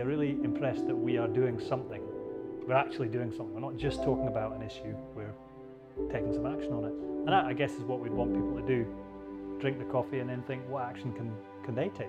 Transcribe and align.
they're 0.00 0.08
really 0.08 0.38
impressed 0.42 0.86
that 0.86 0.96
we 0.96 1.18
are 1.18 1.28
doing 1.28 1.60
something. 1.60 2.00
We're 2.66 2.72
actually 2.72 3.08
doing 3.08 3.30
something. 3.32 3.52
We're 3.52 3.60
not 3.60 3.76
just 3.76 4.02
talking 4.02 4.28
about 4.28 4.56
an 4.56 4.62
issue, 4.62 4.96
we're 5.14 5.34
taking 6.10 6.32
some 6.32 6.46
action 6.46 6.72
on 6.72 6.86
it. 6.86 6.92
And 6.92 7.28
that, 7.28 7.44
I 7.44 7.52
guess, 7.52 7.72
is 7.72 7.82
what 7.82 8.00
we'd 8.00 8.10
want 8.10 8.32
people 8.32 8.58
to 8.58 8.66
do 8.66 8.86
drink 9.60 9.78
the 9.78 9.84
coffee 9.84 10.20
and 10.20 10.30
then 10.30 10.42
think, 10.44 10.66
what 10.70 10.84
action 10.84 11.12
can, 11.12 11.30
can 11.66 11.74
they 11.74 11.90
take? 11.90 12.08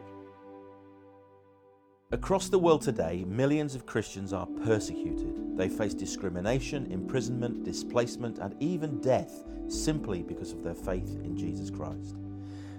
Across 2.13 2.47
the 2.47 2.59
world 2.59 2.81
today, 2.81 3.25
millions 3.27 3.75
of 3.75 3.85
Christians 3.85 4.31
are 4.31 4.47
persecuted. 4.63 5.57
They 5.57 5.67
face 5.67 5.93
discrimination, 5.93 6.89
imprisonment, 6.93 7.65
displacement, 7.65 8.37
and 8.37 8.55
even 8.61 9.01
death 9.01 9.43
simply 9.67 10.23
because 10.23 10.53
of 10.53 10.63
their 10.63 10.75
faith 10.75 11.19
in 11.25 11.35
Jesus 11.35 11.69
Christ. 11.69 12.15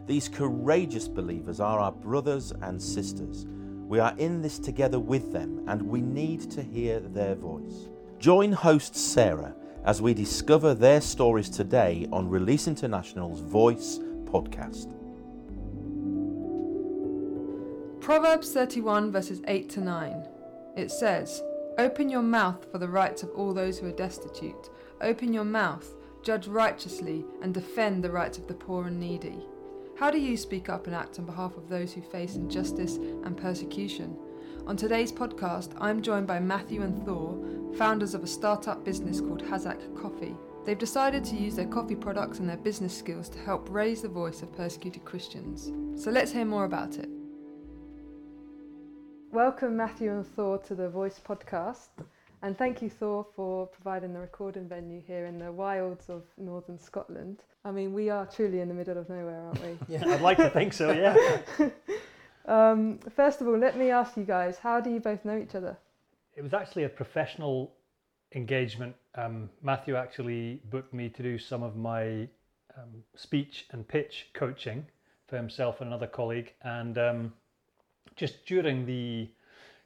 These 0.07 0.31
courageous 0.31 1.07
believers 1.07 1.61
are 1.61 1.81
our 1.81 1.93
brothers 1.93 2.53
and 2.63 2.81
sisters. 2.81 3.45
We 3.93 3.99
are 3.99 4.15
in 4.17 4.41
this 4.41 4.59
together 4.59 4.99
with 4.99 5.33
them, 5.33 5.65
and 5.69 5.83
we 5.83 6.01
need 6.01 6.51
to 6.53 6.63
hear 6.63 6.99
their 6.99 7.35
voice. 7.35 7.91
Join 8.19 8.51
host 8.51 8.97
Sarah 8.97 9.55
as 9.85 10.01
we 10.01 10.15
discover 10.15 10.73
their 10.73 11.03
stories 11.03 11.51
today 11.51 12.09
on 12.11 12.31
Release 12.31 12.69
International's 12.69 13.41
Voice 13.41 13.99
podcast. 14.25 14.95
Proverbs 18.01 18.51
31, 18.55 19.13
verses 19.13 19.43
8 19.47 19.69
to 19.69 19.81
9. 19.83 20.27
It 20.75 20.91
says, 20.91 21.43
Open 21.77 22.09
your 22.09 22.23
mouth 22.23 22.73
for 22.73 22.79
the 22.79 22.89
rights 22.89 23.23
of 23.23 23.29
all 23.37 23.53
those 23.53 23.79
who 23.79 23.89
are 23.89 23.93
destitute. 23.93 24.71
Open 25.03 25.35
your 25.35 25.45
mouth, 25.45 25.87
judge 26.23 26.47
righteously, 26.47 27.27
and 27.43 27.53
defend 27.53 28.03
the 28.03 28.11
rights 28.11 28.39
of 28.39 28.47
the 28.47 28.55
poor 28.55 28.87
and 28.87 28.99
needy. 28.99 29.45
How 29.95 30.11
do 30.11 30.19
you 30.19 30.37
speak 30.37 30.69
up 30.69 30.87
and 30.87 30.97
act 30.97 31.19
on 31.19 31.27
behalf 31.27 31.57
of 31.57 31.69
those 31.69 31.93
who 31.93 32.01
face 32.01 32.35
injustice 32.35 32.97
and 32.97 33.37
persecution? 33.37 34.17
On 34.67 34.77
today's 34.77 35.13
podcast, 35.13 35.75
I'm 35.79 36.03
joined 36.03 36.27
by 36.27 36.41
Matthew 36.41 36.83
and 36.83 37.05
Thor, 37.05 37.39
founders 37.77 38.15
of 38.15 38.25
a 38.25 38.27
startup 38.27 38.85
business 38.85 39.21
called 39.21 39.45
Hazaq 39.45 40.01
Coffee. 40.01 40.35
They've 40.65 40.79
decided 40.79 41.25
to 41.27 41.37
use 41.37 41.57
their 41.57 41.67
coffee 41.67 41.95
products 41.95 42.39
and 42.39 42.49
their 42.49 42.57
business 42.57 42.97
skills 42.97 43.29
to 43.31 43.39
help 43.41 43.69
raise 43.71 44.03
the 44.03 44.09
voice 44.09 44.43
of 44.43 44.57
persecuted 44.57 45.05
Christians. 45.05 45.71
So 46.03 46.11
let's 46.11 46.33
hear 46.33 46.47
more 46.47 46.65
about 46.65 46.97
it. 46.97 47.11
Welcome, 49.31 49.77
Matthew 49.77 50.11
and 50.11 50.27
Thor, 50.27 50.59
to 50.59 50.75
the 50.75 50.89
Voice 50.89 51.21
podcast. 51.25 51.89
And 52.45 52.59
thank 52.59 52.83
you, 52.83 52.91
Thor, 52.91 53.25
for 53.37 53.69
providing 53.69 54.13
the 54.13 54.19
recording 54.19 54.69
venue 54.69 55.01
here 55.07 55.27
in 55.27 55.39
the 55.39 55.53
wilds 55.53 56.11
of 56.11 56.25
northern 56.37 56.77
Scotland. 56.77 57.39
I 57.65 57.71
mean, 57.71 57.93
we 57.93 58.11
are 58.11 58.27
truly 58.27 58.59
in 58.59 58.67
the 58.67 58.75
middle 58.75 58.99
of 58.99 59.09
nowhere, 59.09 59.41
aren't 59.41 59.63
we? 59.63 59.79
yeah, 59.89 60.05
I'd 60.05 60.21
like 60.21 60.39
to 60.39 60.51
think 60.51 60.73
so, 60.73 60.91
yeah. 60.91 61.69
um, 62.47 62.99
first 63.15 63.41
of 63.41 63.47
all, 63.47 63.57
let 63.57 63.79
me 63.79 63.91
ask 63.91 64.17
you 64.17 64.25
guys 64.25 64.59
how 64.59 64.81
do 64.81 64.91
you 64.91 64.99
both 64.99 65.25
know 65.25 65.39
each 65.39 65.55
other? 65.55 65.77
It 66.35 66.43
was 66.43 66.53
actually 66.53 66.83
a 66.83 66.89
professional 66.89 67.75
engagement. 68.35 68.97
Um, 69.15 69.49
Matthew 69.63 69.95
actually 69.95 70.63
booked 70.69 70.93
me 70.93 71.11
to 71.11 71.23
do 71.23 71.39
some 71.39 71.63
of 71.63 71.77
my 71.77 72.29
um, 72.77 73.05
speech 73.15 73.67
and 73.71 73.87
pitch 73.87 74.31
coaching 74.33 74.85
for 75.29 75.37
himself 75.37 75.81
and 75.81 75.87
another 75.89 76.09
colleague. 76.09 76.53
And 76.63 76.99
um, 76.99 77.33
just 78.17 78.45
during 78.47 78.85
the 78.85 79.29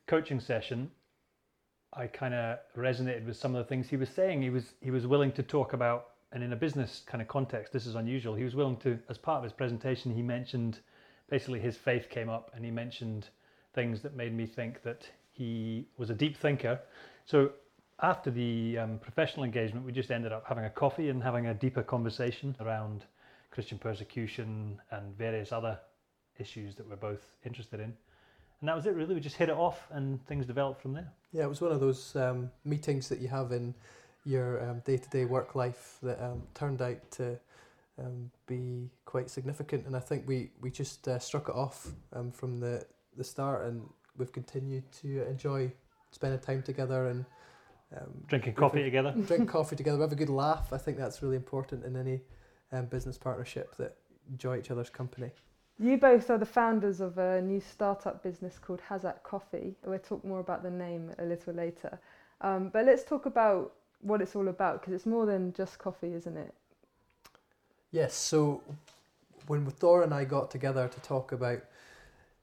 coaching 0.07 0.41
session, 0.41 0.91
I 1.97 2.07
kind 2.07 2.35
of 2.35 2.59
resonated 2.77 3.25
with 3.25 3.37
some 3.39 3.55
of 3.55 3.65
the 3.65 3.69
things 3.69 3.89
he 3.89 3.97
was 3.97 4.11
saying. 4.11 4.43
He 4.43 4.51
was 4.51 4.75
he 4.83 4.91
was 4.91 5.07
willing 5.07 5.33
to 5.33 5.43
talk 5.43 5.73
about, 5.73 6.09
and 6.33 6.43
in 6.43 6.53
a 6.53 6.57
business 6.57 7.03
kind 7.07 7.23
of 7.23 7.29
context, 7.29 7.73
this 7.73 7.87
is 7.87 7.95
unusual. 7.95 8.35
He 8.35 8.45
was 8.45 8.55
willing 8.55 8.77
to, 8.79 8.99
as 9.09 9.17
part 9.17 9.39
of 9.39 9.45
his 9.45 9.53
presentation, 9.53 10.15
he 10.15 10.23
mentioned 10.23 10.81
basically 11.31 11.59
his 11.59 11.77
faith 11.77 12.11
came 12.11 12.29
up, 12.29 12.51
and 12.55 12.65
he 12.65 12.71
mentioned 12.71 13.29
things 13.75 14.03
that 14.03 14.15
made 14.15 14.35
me 14.35 14.47
think 14.47 14.83
that 14.83 15.09
he 15.33 15.87
was 15.97 16.11
a 16.11 16.15
deep 16.15 16.37
thinker. 16.37 16.79
So 17.25 17.53
after 18.03 18.31
the 18.31 18.79
um, 18.79 18.99
professional 18.99 19.45
engagement, 19.45 19.87
we 19.87 19.93
just 19.93 20.11
ended 20.11 20.33
up 20.33 20.45
having 20.47 20.65
a 20.65 20.71
coffee 20.71 21.09
and 21.09 21.23
having 21.23 21.47
a 21.47 21.55
deeper 21.55 21.83
conversation 21.83 22.55
around 22.61 23.05
Christian 23.51 23.79
persecution 23.79 24.79
and 24.91 25.17
various 25.17 25.51
other 25.51 25.79
issues 26.39 26.75
that 26.75 26.87
we're 26.87 26.97
both 26.97 27.23
interested 27.45 27.81
in 27.81 27.95
and 28.61 28.69
that 28.69 28.77
was 28.77 28.87
it 28.87 28.95
really. 28.95 29.15
We 29.15 29.21
just 29.21 29.37
hit 29.37 29.49
it 29.49 29.57
off, 29.57 29.87
and 29.91 30.25
things 30.27 30.47
developed 30.47 30.81
from 30.81 30.95
there. 30.95 31.13
Yeah, 31.33 31.45
it 31.45 31.49
was 31.49 31.61
one 31.61 31.73
of 31.73 31.81
those 31.81 32.17
um, 32.17 32.51
meetings 32.65 33.09
that 33.09 33.21
you 33.21 33.29
have 33.29 33.53
in 33.53 33.75
your 34.25 34.69
um, 34.69 34.81
day-to-day 34.85 35.25
work 35.25 35.55
life 35.55 35.99
that 36.03 36.21
um, 36.23 36.43
turned 36.55 36.83
out 36.83 36.99
to 37.13 37.39
um, 37.99 38.31
be 38.47 38.91
quite 39.05 39.31
significant, 39.31 39.87
and 39.87 39.95
I 39.95 40.01
think 40.01 40.27
we 40.27 40.51
we 40.61 40.71
just 40.71 41.07
uh, 41.07 41.19
struck 41.19 41.49
it 41.49 41.55
off 41.55 41.89
um, 42.13 42.33
from 42.33 42.59
the 42.59 42.85
the 43.17 43.25
start, 43.25 43.67
and 43.67 43.83
we've 44.17 44.33
continued 44.33 44.91
to 45.01 45.27
enjoy 45.29 45.71
spending 46.11 46.41
time 46.41 46.63
together 46.63 47.09
and 47.09 47.25
um, 47.95 48.25
drinking 48.27 48.55
coffee 48.55 48.83
together. 48.83 49.15
Drink 49.27 49.49
coffee 49.49 49.77
together. 49.77 49.99
We 49.99 50.03
have 50.03 50.13
a 50.13 50.17
good 50.17 50.31
laugh. 50.31 50.73
I 50.73 50.79
think 50.79 50.97
that's 50.97 51.23
really 51.23 51.37
important 51.37 51.85
in 51.85 51.97
any 51.97 52.23
business 52.91 53.17
partnership 53.17 53.77
that 53.77 53.97
enjoy 54.31 54.59
each 54.59 54.71
other's 54.71 54.91
company. 54.91 55.31
You 55.79 55.99
both 55.99 56.31
are 56.31 56.39
the 56.39 56.47
founders 56.47 57.01
of 57.01 57.19
a 57.19 57.43
new 57.43 57.61
startup 57.61 58.23
business 58.23 58.59
called 58.59 58.81
Hazaq 58.89 59.23
Coffee. 59.23 59.75
We'll 59.85 59.99
talk 59.99 60.25
more 60.25 60.41
about 60.41 60.63
the 60.63 60.71
name 60.71 61.11
a 61.19 61.25
little 61.25 61.53
later. 61.53 61.99
Um, 62.41 62.71
but 62.71 62.87
let's 62.87 63.05
talk 63.05 63.27
about 63.27 63.75
what 64.01 64.23
it's 64.23 64.35
all 64.35 64.49
about 64.49 64.81
because 64.81 64.95
it's 64.95 65.07
more 65.07 65.27
than 65.27 65.53
just 65.53 65.79
coffee, 65.79 66.15
isn't 66.15 66.37
it? 66.37 66.55
Yes. 67.91 68.15
So 68.15 68.63
when 69.47 69.67
Thor 69.67 70.03
and 70.03 70.15
I 70.15 70.25
got 70.25 70.51
together 70.51 70.89
to 70.89 71.01
talk 71.01 71.33
about 71.33 71.63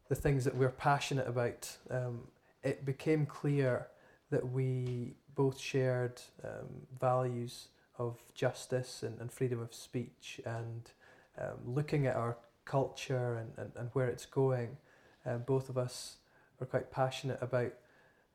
the 0.09 0.15
things 0.15 0.43
that 0.45 0.55
we're 0.55 0.69
passionate 0.69 1.27
about, 1.27 1.75
um, 1.89 2.27
it 2.61 2.85
became 2.85 3.25
clear 3.25 3.87
that 4.29 4.51
we 4.51 5.15
both 5.35 5.59
shared 5.59 6.21
um, 6.43 6.87
values 6.99 7.69
of 7.97 8.21
justice 8.35 9.01
and, 9.01 9.19
and 9.19 9.31
freedom 9.31 9.59
of 9.59 9.73
speech 9.73 10.39
and 10.45 10.91
um, 11.39 11.57
looking 11.65 12.05
at 12.05 12.15
our 12.15 12.37
culture 12.65 13.35
and, 13.35 13.51
and, 13.57 13.71
and 13.75 13.89
where 13.93 14.07
it's 14.07 14.25
going. 14.25 14.77
Um, 15.25 15.43
both 15.45 15.69
of 15.69 15.77
us 15.77 16.17
are 16.59 16.65
quite 16.65 16.91
passionate 16.91 17.39
about 17.41 17.73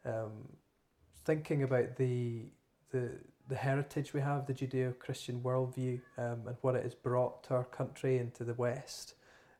um, 0.05 0.49
thinking 1.25 1.63
about 1.63 1.97
the, 1.97 2.43
the, 2.91 3.11
the 3.49 3.57
heritage 3.57 4.15
we 4.15 4.21
have, 4.21 4.47
the 4.47 4.55
Judeo 4.55 4.99
Christian 4.99 5.41
worldview, 5.41 6.01
um, 6.17 6.43
and 6.47 6.57
what 6.63 6.75
it 6.75 6.83
has 6.83 6.95
brought 6.95 7.43
to 7.45 7.55
our 7.55 7.65
country 7.65 8.19
and 8.19 8.35
to 8.35 8.45
the 8.45 8.55
West, 8.55 9.15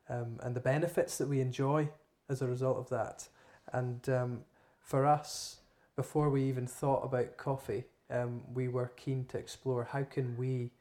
um, 0.09 0.39
and 0.41 0.55
the 0.55 0.59
benefits 0.59 1.17
that 1.17 1.27
we 1.27 1.41
enjoy 1.41 1.89
as 2.29 2.41
a 2.41 2.47
result 2.47 2.77
of 2.77 2.89
that. 2.89 3.27
And 3.71 4.07
um, 4.09 4.39
for 4.81 5.05
us, 5.05 5.57
before 5.95 6.29
we 6.29 6.43
even 6.43 6.65
thought 6.65 7.03
about 7.03 7.37
coffee, 7.37 7.83
um, 8.09 8.41
we 8.53 8.67
were 8.67 8.91
keen 8.95 9.25
to 9.25 9.37
explore 9.37 9.83
how 9.83 10.03
can 10.03 10.35
we 10.37 10.71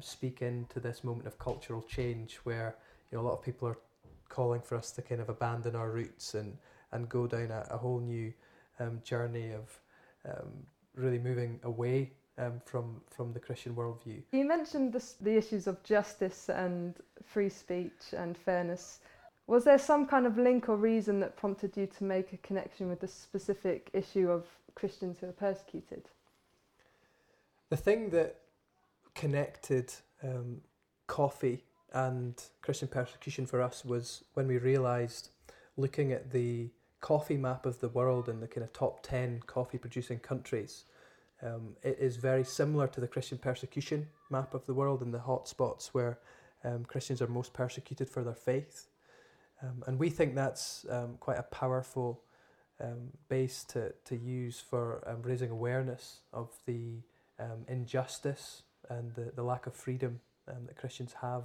speak 0.00 0.40
into 0.42 0.80
this 0.80 1.04
moment 1.04 1.26
of 1.26 1.38
cultural 1.38 1.82
change 1.82 2.36
where 2.44 2.76
you 3.10 3.18
know, 3.18 3.24
a 3.24 3.26
lot 3.26 3.34
of 3.34 3.42
people 3.42 3.68
are 3.68 3.78
calling 4.28 4.60
for 4.60 4.76
us 4.76 4.90
to 4.92 5.02
kind 5.02 5.20
of 5.20 5.28
abandon 5.28 5.76
our 5.76 5.90
roots 5.90 6.34
and, 6.34 6.56
and 6.92 7.08
go 7.08 7.26
down 7.26 7.50
a, 7.50 7.66
a 7.70 7.76
whole 7.76 8.00
new 8.00 8.32
um, 8.80 9.00
journey 9.04 9.52
of 9.52 9.80
um, 10.28 10.50
really 10.94 11.18
moving 11.18 11.60
away 11.62 12.12
um, 12.38 12.60
from 12.64 13.00
from 13.10 13.32
the 13.32 13.40
Christian 13.40 13.74
worldview. 13.74 14.22
You 14.32 14.44
mentioned 14.44 14.92
this, 14.92 15.14
the 15.20 15.36
issues 15.36 15.66
of 15.66 15.82
justice 15.82 16.48
and 16.48 16.94
free 17.24 17.48
speech 17.48 18.12
and 18.16 18.36
fairness. 18.36 19.00
Was 19.46 19.64
there 19.64 19.78
some 19.78 20.06
kind 20.06 20.26
of 20.26 20.38
link 20.38 20.68
or 20.68 20.76
reason 20.76 21.20
that 21.20 21.36
prompted 21.36 21.76
you 21.76 21.86
to 21.86 22.04
make 22.04 22.32
a 22.32 22.38
connection 22.38 22.88
with 22.88 23.00
the 23.00 23.08
specific 23.08 23.90
issue 23.92 24.30
of 24.30 24.46
Christians 24.74 25.18
who 25.20 25.28
are 25.28 25.32
persecuted? 25.32 26.08
The 27.68 27.76
thing 27.76 28.10
that 28.10 28.40
connected 29.14 29.92
um, 30.22 30.62
coffee 31.06 31.62
and 31.94 32.42
Christian 32.60 32.88
persecution 32.88 33.46
for 33.46 33.62
us 33.62 33.84
was 33.84 34.24
when 34.34 34.48
we 34.48 34.58
realised, 34.58 35.30
looking 35.76 36.12
at 36.12 36.32
the 36.32 36.70
coffee 37.00 37.36
map 37.36 37.64
of 37.66 37.78
the 37.78 37.88
world 37.88 38.28
and 38.28 38.42
the 38.42 38.48
kind 38.48 38.64
of 38.64 38.72
top 38.72 39.02
10 39.04 39.42
coffee 39.46 39.78
producing 39.78 40.18
countries, 40.18 40.84
um, 41.40 41.76
it 41.84 41.96
is 42.00 42.16
very 42.16 42.42
similar 42.42 42.88
to 42.88 43.00
the 43.00 43.06
Christian 43.06 43.38
persecution 43.38 44.08
map 44.28 44.54
of 44.54 44.66
the 44.66 44.74
world 44.74 45.02
and 45.02 45.14
the 45.14 45.20
hotspots 45.20 45.88
where 45.88 46.18
um, 46.64 46.84
Christians 46.84 47.22
are 47.22 47.28
most 47.28 47.52
persecuted 47.52 48.10
for 48.10 48.24
their 48.24 48.34
faith. 48.34 48.88
Um, 49.62 49.84
and 49.86 49.98
we 49.98 50.10
think 50.10 50.34
that's 50.34 50.84
um, 50.90 51.16
quite 51.20 51.38
a 51.38 51.44
powerful 51.44 52.22
um, 52.80 53.10
base 53.28 53.62
to, 53.68 53.92
to 54.06 54.16
use 54.16 54.58
for 54.58 55.06
um, 55.06 55.22
raising 55.22 55.50
awareness 55.50 56.22
of 56.32 56.50
the 56.66 57.02
injustice 57.68 58.62
and 58.88 59.14
the, 59.14 59.32
the 59.34 59.42
lack 59.42 59.66
of 59.66 59.74
freedom 59.74 60.20
that 60.46 60.76
Christians 60.76 61.14
have 61.20 61.44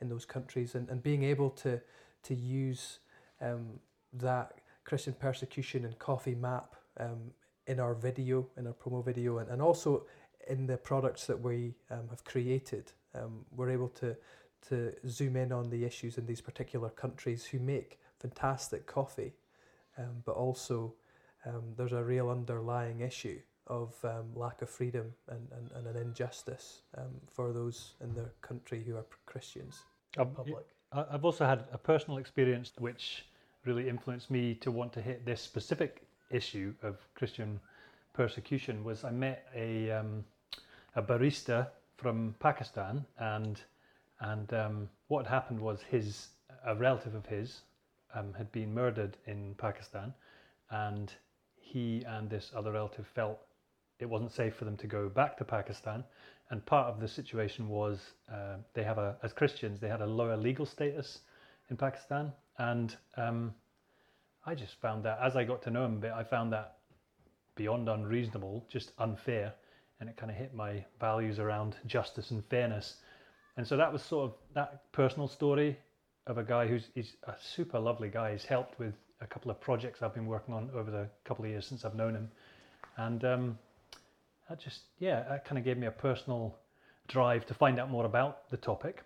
in 0.00 0.08
those 0.08 0.24
countries 0.24 0.74
and, 0.74 0.88
and 0.88 1.02
being 1.02 1.22
able 1.22 1.50
to 1.50 1.80
to 2.24 2.34
use 2.34 2.98
um, 3.40 3.80
that 4.12 4.54
Christian 4.84 5.12
persecution 5.12 5.84
and 5.84 5.98
coffee 5.98 6.34
map 6.34 6.74
um, 6.98 7.30
in 7.66 7.78
our 7.78 7.94
video, 7.94 8.46
in 8.56 8.66
our 8.66 8.72
promo 8.72 9.04
video, 9.04 9.38
and, 9.38 9.48
and 9.50 9.62
also 9.62 10.06
in 10.48 10.66
the 10.66 10.76
products 10.76 11.26
that 11.26 11.40
we 11.40 11.74
um, 11.90 12.08
have 12.10 12.24
created. 12.24 12.92
Um, 13.14 13.44
we're 13.54 13.70
able 13.70 13.88
to 13.88 14.16
to 14.68 14.92
zoom 15.06 15.36
in 15.36 15.52
on 15.52 15.70
the 15.70 15.84
issues 15.84 16.18
in 16.18 16.26
these 16.26 16.40
particular 16.40 16.90
countries 16.90 17.44
who 17.44 17.60
make 17.60 18.00
fantastic 18.18 18.86
coffee, 18.86 19.34
um, 19.96 20.22
but 20.24 20.32
also 20.32 20.94
um, 21.46 21.62
there's 21.76 21.92
a 21.92 22.02
real 22.02 22.28
underlying 22.28 23.00
issue 23.00 23.38
of 23.68 23.94
um, 24.04 24.26
lack 24.34 24.62
of 24.62 24.70
freedom 24.70 25.12
and, 25.28 25.46
and, 25.56 25.70
and 25.76 25.86
an 25.86 26.02
injustice 26.02 26.82
um, 26.96 27.20
for 27.32 27.52
those 27.52 27.94
in 28.02 28.14
their 28.14 28.32
country 28.40 28.82
who 28.86 28.96
are 28.96 29.04
Christians. 29.26 29.80
Um, 30.16 30.30
Public. 30.30 30.66
I've 30.92 31.24
also 31.24 31.44
had 31.44 31.64
a 31.70 31.78
personal 31.78 32.18
experience 32.18 32.72
which 32.78 33.26
really 33.66 33.88
influenced 33.88 34.30
me 34.30 34.54
to 34.54 34.70
want 34.70 34.92
to 34.94 35.02
hit 35.02 35.26
this 35.26 35.40
specific 35.40 36.02
issue 36.30 36.74
of 36.82 36.96
Christian 37.14 37.60
persecution. 38.14 38.82
Was 38.84 39.04
I 39.04 39.10
met 39.10 39.46
a 39.54 39.90
um, 39.90 40.24
a 40.96 41.02
barista 41.02 41.68
from 41.96 42.34
Pakistan, 42.40 43.04
and 43.18 43.60
and 44.20 44.52
um, 44.54 44.88
what 45.08 45.26
happened 45.26 45.60
was 45.60 45.82
his 45.82 46.28
a 46.64 46.74
relative 46.74 47.14
of 47.14 47.26
his 47.26 47.60
um, 48.14 48.32
had 48.36 48.50
been 48.52 48.72
murdered 48.72 49.16
in 49.26 49.54
Pakistan, 49.58 50.14
and 50.70 51.12
he 51.60 52.02
and 52.06 52.30
this 52.30 52.50
other 52.56 52.72
relative 52.72 53.06
felt 53.06 53.40
it 53.98 54.08
wasn't 54.08 54.32
safe 54.32 54.54
for 54.54 54.64
them 54.64 54.76
to 54.76 54.86
go 54.86 55.08
back 55.08 55.36
to 55.38 55.44
Pakistan. 55.44 56.04
And 56.50 56.64
part 56.64 56.86
of 56.86 57.00
the 57.00 57.08
situation 57.08 57.68
was 57.68 58.00
uh, 58.32 58.56
they 58.74 58.82
have 58.82 58.98
a, 58.98 59.16
as 59.22 59.32
Christians, 59.32 59.80
they 59.80 59.88
had 59.88 60.00
a 60.00 60.06
lower 60.06 60.36
legal 60.36 60.66
status 60.66 61.20
in 61.68 61.76
Pakistan. 61.76 62.32
And 62.58 62.96
um, 63.16 63.54
I 64.46 64.54
just 64.54 64.80
found 64.80 65.04
that, 65.04 65.18
as 65.22 65.36
I 65.36 65.44
got 65.44 65.62
to 65.62 65.70
know 65.70 65.84
him 65.84 65.94
a 65.94 66.00
bit, 66.00 66.12
I 66.12 66.24
found 66.24 66.52
that 66.52 66.78
beyond 67.54 67.88
unreasonable, 67.88 68.64
just 68.68 68.92
unfair. 68.98 69.52
And 70.00 70.08
it 70.08 70.16
kind 70.16 70.30
of 70.30 70.36
hit 70.38 70.54
my 70.54 70.84
values 71.00 71.38
around 71.38 71.76
justice 71.86 72.30
and 72.30 72.44
fairness. 72.46 72.96
And 73.56 73.66
so 73.66 73.76
that 73.76 73.92
was 73.92 74.02
sort 74.02 74.30
of 74.30 74.36
that 74.54 74.90
personal 74.92 75.28
story 75.28 75.76
of 76.28 76.38
a 76.38 76.44
guy 76.44 76.66
who's 76.66 76.88
he's 76.94 77.16
a 77.24 77.34
super 77.40 77.78
lovely 77.78 78.08
guy. 78.08 78.32
He's 78.32 78.44
helped 78.44 78.78
with 78.78 78.94
a 79.20 79.26
couple 79.26 79.50
of 79.50 79.60
projects 79.60 80.02
I've 80.02 80.14
been 80.14 80.26
working 80.26 80.54
on 80.54 80.70
over 80.74 80.90
the 80.90 81.08
couple 81.24 81.44
of 81.44 81.50
years 81.50 81.66
since 81.66 81.84
I've 81.84 81.96
known 81.96 82.14
him. 82.14 82.30
And 82.96 83.24
um, 83.24 83.58
that 84.48 84.58
just 84.58 84.82
yeah 84.98 85.24
that 85.28 85.44
kind 85.44 85.58
of 85.58 85.64
gave 85.64 85.78
me 85.78 85.86
a 85.86 85.90
personal 85.90 86.58
drive 87.06 87.46
to 87.46 87.54
find 87.54 87.78
out 87.78 87.90
more 87.90 88.04
about 88.04 88.48
the 88.50 88.56
topic. 88.56 89.02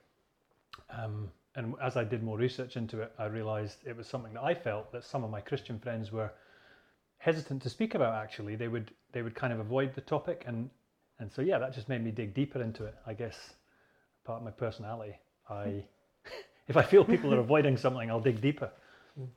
Um, 0.90 1.30
and 1.54 1.74
as 1.82 1.98
i 1.98 2.04
did 2.04 2.22
more 2.22 2.38
research 2.38 2.78
into 2.78 3.02
it 3.02 3.12
i 3.18 3.26
realized 3.26 3.76
it 3.84 3.94
was 3.94 4.06
something 4.06 4.32
that 4.32 4.42
i 4.42 4.54
felt 4.54 4.90
that 4.90 5.04
some 5.04 5.22
of 5.22 5.30
my 5.30 5.38
christian 5.38 5.78
friends 5.78 6.10
were 6.10 6.30
hesitant 7.22 7.62
to 7.62 7.70
speak 7.70 7.94
about 7.94 8.14
actually. 8.14 8.56
They 8.56 8.68
would 8.68 8.90
they 9.12 9.22
would 9.22 9.34
kind 9.34 9.52
of 9.52 9.60
avoid 9.60 9.94
the 9.94 10.00
topic 10.00 10.44
and 10.46 10.68
and 11.20 11.32
so 11.32 11.40
yeah 11.40 11.58
that 11.58 11.72
just 11.72 11.88
made 11.88 12.02
me 12.02 12.10
dig 12.10 12.34
deeper 12.34 12.60
into 12.60 12.84
it 12.84 12.94
i 13.06 13.14
guess. 13.14 13.54
Part 14.24 14.38
of 14.38 14.44
my 14.44 14.50
personality. 14.50 15.14
I 15.48 15.84
if 16.68 16.76
i 16.76 16.82
feel 16.82 17.04
people 17.04 17.32
are 17.32 17.40
avoiding 17.46 17.76
something 17.76 18.10
i'll 18.10 18.20
dig 18.20 18.40
deeper. 18.40 18.70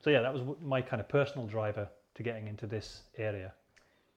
So 0.03 0.09
yeah 0.09 0.21
that 0.21 0.33
was 0.33 0.41
my 0.61 0.81
kind 0.81 0.99
of 0.99 1.07
personal 1.07 1.45
driver 1.45 1.87
to 2.15 2.23
getting 2.23 2.47
into 2.47 2.65
this 2.65 3.03
area 3.17 3.53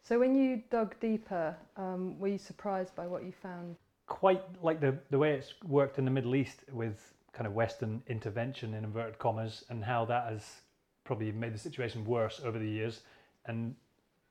So 0.02 0.18
when 0.18 0.34
you 0.34 0.62
dug 0.70 0.98
deeper, 1.00 1.56
um, 1.76 2.18
were 2.18 2.28
you 2.28 2.38
surprised 2.38 2.94
by 2.94 3.06
what 3.06 3.24
you 3.24 3.32
found? 3.42 3.76
quite 4.08 4.42
like 4.62 4.80
the, 4.80 4.98
the 5.10 5.18
way 5.18 5.34
it's 5.34 5.54
worked 5.64 5.98
in 5.98 6.04
the 6.04 6.10
Middle 6.10 6.34
East 6.34 6.64
with 6.72 7.12
kind 7.32 7.46
of 7.46 7.52
Western 7.52 8.02
intervention 8.08 8.74
in 8.74 8.84
inverted 8.84 9.18
commas 9.18 9.64
and 9.68 9.84
how 9.84 10.04
that 10.06 10.32
has 10.32 10.62
probably 11.04 11.30
made 11.30 11.54
the 11.54 11.58
situation 11.58 12.04
worse 12.04 12.40
over 12.44 12.58
the 12.58 12.68
years 12.68 13.02
and 13.46 13.74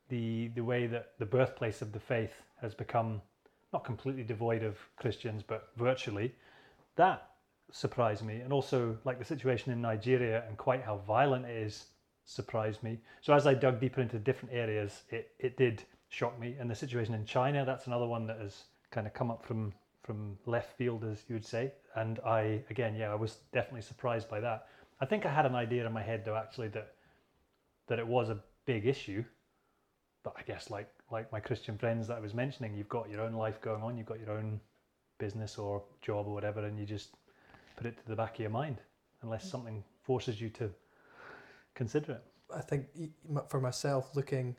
the 0.09 0.49
the 0.55 0.61
way 0.61 0.87
that 0.87 1.13
the 1.19 1.25
birthplace 1.25 1.81
of 1.81 1.91
the 1.91 1.99
faith 1.99 2.33
has 2.61 2.73
become 2.73 3.21
not 3.71 3.83
completely 3.83 4.23
devoid 4.23 4.63
of 4.63 4.77
Christians 4.97 5.43
but 5.45 5.69
virtually 5.77 6.33
that 6.95 7.29
surprised 7.71 8.23
me 8.23 8.37
and 8.41 8.51
also 8.51 8.97
like 9.05 9.19
the 9.19 9.25
situation 9.25 9.71
in 9.71 9.81
Nigeria 9.81 10.43
and 10.47 10.57
quite 10.57 10.81
how 10.83 10.97
violent 11.07 11.45
it 11.45 11.55
is 11.55 11.85
surprised 12.27 12.83
me. 12.83 12.99
So 13.21 13.33
as 13.33 13.47
I 13.47 13.53
dug 13.53 13.79
deeper 13.79 14.01
into 14.01 14.19
different 14.19 14.53
areas 14.53 15.03
it, 15.09 15.31
it 15.39 15.57
did 15.57 15.83
shock 16.09 16.39
me. 16.39 16.55
And 16.59 16.69
the 16.69 16.75
situation 16.75 17.15
in 17.15 17.25
China 17.25 17.65
that's 17.65 17.87
another 17.87 18.05
one 18.05 18.27
that 18.27 18.39
has 18.39 18.65
kind 18.91 19.07
of 19.07 19.13
come 19.13 19.31
up 19.31 19.43
from 19.43 19.73
from 20.03 20.37
left 20.45 20.77
field 20.77 21.03
as 21.03 21.23
you 21.27 21.35
would 21.35 21.45
say. 21.45 21.71
And 21.95 22.19
i 22.25 22.61
again 22.69 22.95
yeah 22.95 23.11
i 23.11 23.15
was 23.15 23.37
definitely 23.53 23.81
surprised 23.81 24.29
by 24.29 24.39
that. 24.41 24.67
I 25.01 25.05
think 25.05 25.25
i 25.25 25.33
had 25.33 25.45
an 25.45 25.55
idea 25.55 25.85
in 25.85 25.93
my 25.93 26.03
head 26.03 26.23
though 26.25 26.35
actually 26.35 26.67
that 26.69 26.93
that 27.87 27.99
it 27.99 28.07
was 28.07 28.29
a 28.29 28.39
big 28.65 28.85
issue. 28.85 29.23
But 30.23 30.35
i 30.37 30.43
guess 30.43 30.69
like 30.69 30.89
like 31.09 31.31
my 31.31 31.39
christian 31.39 31.77
friends 31.77 32.07
that 32.07 32.17
i 32.17 32.19
was 32.19 32.33
mentioning 32.33 32.75
you've 32.75 32.89
got 32.89 33.09
your 33.09 33.21
own 33.21 33.33
life 33.33 33.61
going 33.61 33.81
on 33.81 33.97
you've 33.97 34.07
got 34.07 34.19
your 34.19 34.31
own 34.31 34.59
business 35.19 35.57
or 35.57 35.81
job 36.01 36.27
or 36.27 36.33
whatever 36.33 36.65
and 36.65 36.77
you 36.77 36.85
just 36.85 37.15
put 37.77 37.87
it 37.87 37.97
to 37.97 38.09
the 38.09 38.15
back 38.15 38.33
of 38.35 38.39
your 38.39 38.49
mind 38.49 38.77
unless 39.21 39.45
mm. 39.45 39.51
something 39.51 39.83
forces 40.03 40.39
you 40.41 40.49
to 40.49 40.69
consider 41.77 42.13
it 42.13 42.23
I 42.55 42.61
think 42.61 42.85
for 43.49 43.59
myself, 43.59 44.15
looking 44.15 44.55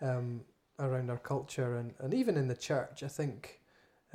um, 0.00 0.40
around 0.78 1.10
our 1.10 1.18
culture 1.18 1.76
and, 1.76 1.92
and 1.98 2.14
even 2.14 2.36
in 2.36 2.48
the 2.48 2.54
church, 2.54 3.02
I 3.02 3.08
think 3.08 3.60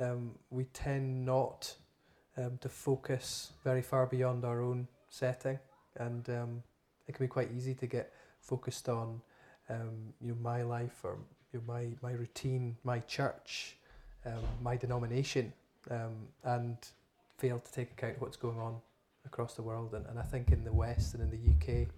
um, 0.00 0.32
we 0.50 0.64
tend 0.64 1.24
not 1.24 1.74
um, 2.36 2.58
to 2.60 2.68
focus 2.68 3.52
very 3.62 3.82
far 3.82 4.06
beyond 4.06 4.44
our 4.44 4.60
own 4.60 4.88
setting, 5.08 5.58
and 5.96 6.28
um, 6.30 6.62
it 7.06 7.14
can 7.14 7.24
be 7.24 7.28
quite 7.28 7.50
easy 7.56 7.74
to 7.74 7.86
get 7.86 8.12
focused 8.40 8.88
on 8.88 9.20
um, 9.70 10.12
you 10.20 10.32
know 10.32 10.38
my 10.42 10.62
life 10.62 11.00
or 11.04 11.18
you 11.52 11.60
know, 11.60 11.72
my 11.72 11.88
my 12.02 12.12
routine, 12.12 12.76
my 12.82 12.98
church, 13.00 13.76
um, 14.26 14.42
my 14.60 14.76
denomination, 14.76 15.52
and 16.42 16.76
fail 17.38 17.60
to 17.60 17.72
take 17.72 17.92
account 17.92 18.16
of 18.16 18.22
what's 18.22 18.36
going 18.36 18.58
on 18.58 18.76
across 19.24 19.54
the 19.54 19.62
world. 19.62 19.94
And, 19.94 20.04
and 20.06 20.18
I 20.18 20.22
think 20.22 20.50
in 20.50 20.64
the 20.64 20.72
West 20.72 21.14
and 21.14 21.22
in 21.22 21.30
the 21.30 21.82
UK 21.82 21.88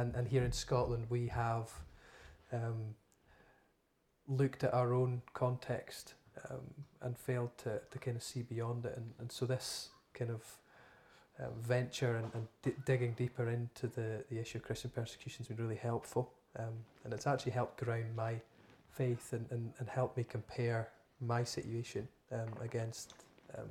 and, 0.00 0.14
and 0.14 0.28
here 0.28 0.44
in 0.44 0.52
Scotland 0.52 1.06
we 1.08 1.28
have 1.28 1.70
um, 2.52 2.94
looked 4.26 4.64
at 4.64 4.72
our 4.74 4.92
own 4.92 5.22
context 5.34 6.14
um, 6.48 6.60
and 7.02 7.18
failed 7.18 7.50
to, 7.58 7.80
to 7.90 7.98
kind 7.98 8.16
of 8.16 8.22
see 8.22 8.42
beyond 8.42 8.84
it. 8.84 8.94
And, 8.96 9.12
and 9.18 9.32
so 9.32 9.46
this 9.46 9.88
kind 10.14 10.30
of 10.30 10.42
uh, 11.40 11.50
venture 11.60 12.16
and, 12.16 12.30
and 12.34 12.46
d- 12.62 12.80
digging 12.84 13.12
deeper 13.12 13.48
into 13.48 13.86
the, 13.86 14.24
the 14.30 14.38
issue 14.38 14.58
of 14.58 14.64
Christian 14.64 14.90
persecution 14.90 15.38
has 15.38 15.48
been 15.48 15.64
really 15.64 15.76
helpful. 15.76 16.32
Um, 16.58 16.74
and 17.04 17.12
it's 17.12 17.26
actually 17.26 17.52
helped 17.52 17.82
ground 17.82 18.16
my 18.16 18.40
faith 18.92 19.32
and, 19.32 19.46
and, 19.50 19.72
and 19.78 19.88
help 19.88 20.16
me 20.16 20.24
compare 20.28 20.88
my 21.20 21.44
situation 21.44 22.08
um, 22.32 22.48
against 22.62 23.14
um, 23.56 23.68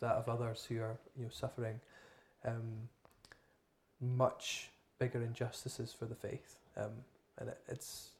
that 0.00 0.12
of 0.12 0.28
others 0.28 0.66
who 0.68 0.80
are 0.80 0.96
you 1.16 1.24
know 1.24 1.30
suffering 1.30 1.78
um, 2.44 2.88
much 4.00 4.70
bigger 5.02 5.22
injustices 5.24 5.92
for 5.92 6.06
the 6.06 6.14
faith. 6.14 6.56
Um, 6.76 6.92
and 7.38 7.48
it, 7.48 7.58
it's, 7.68 8.10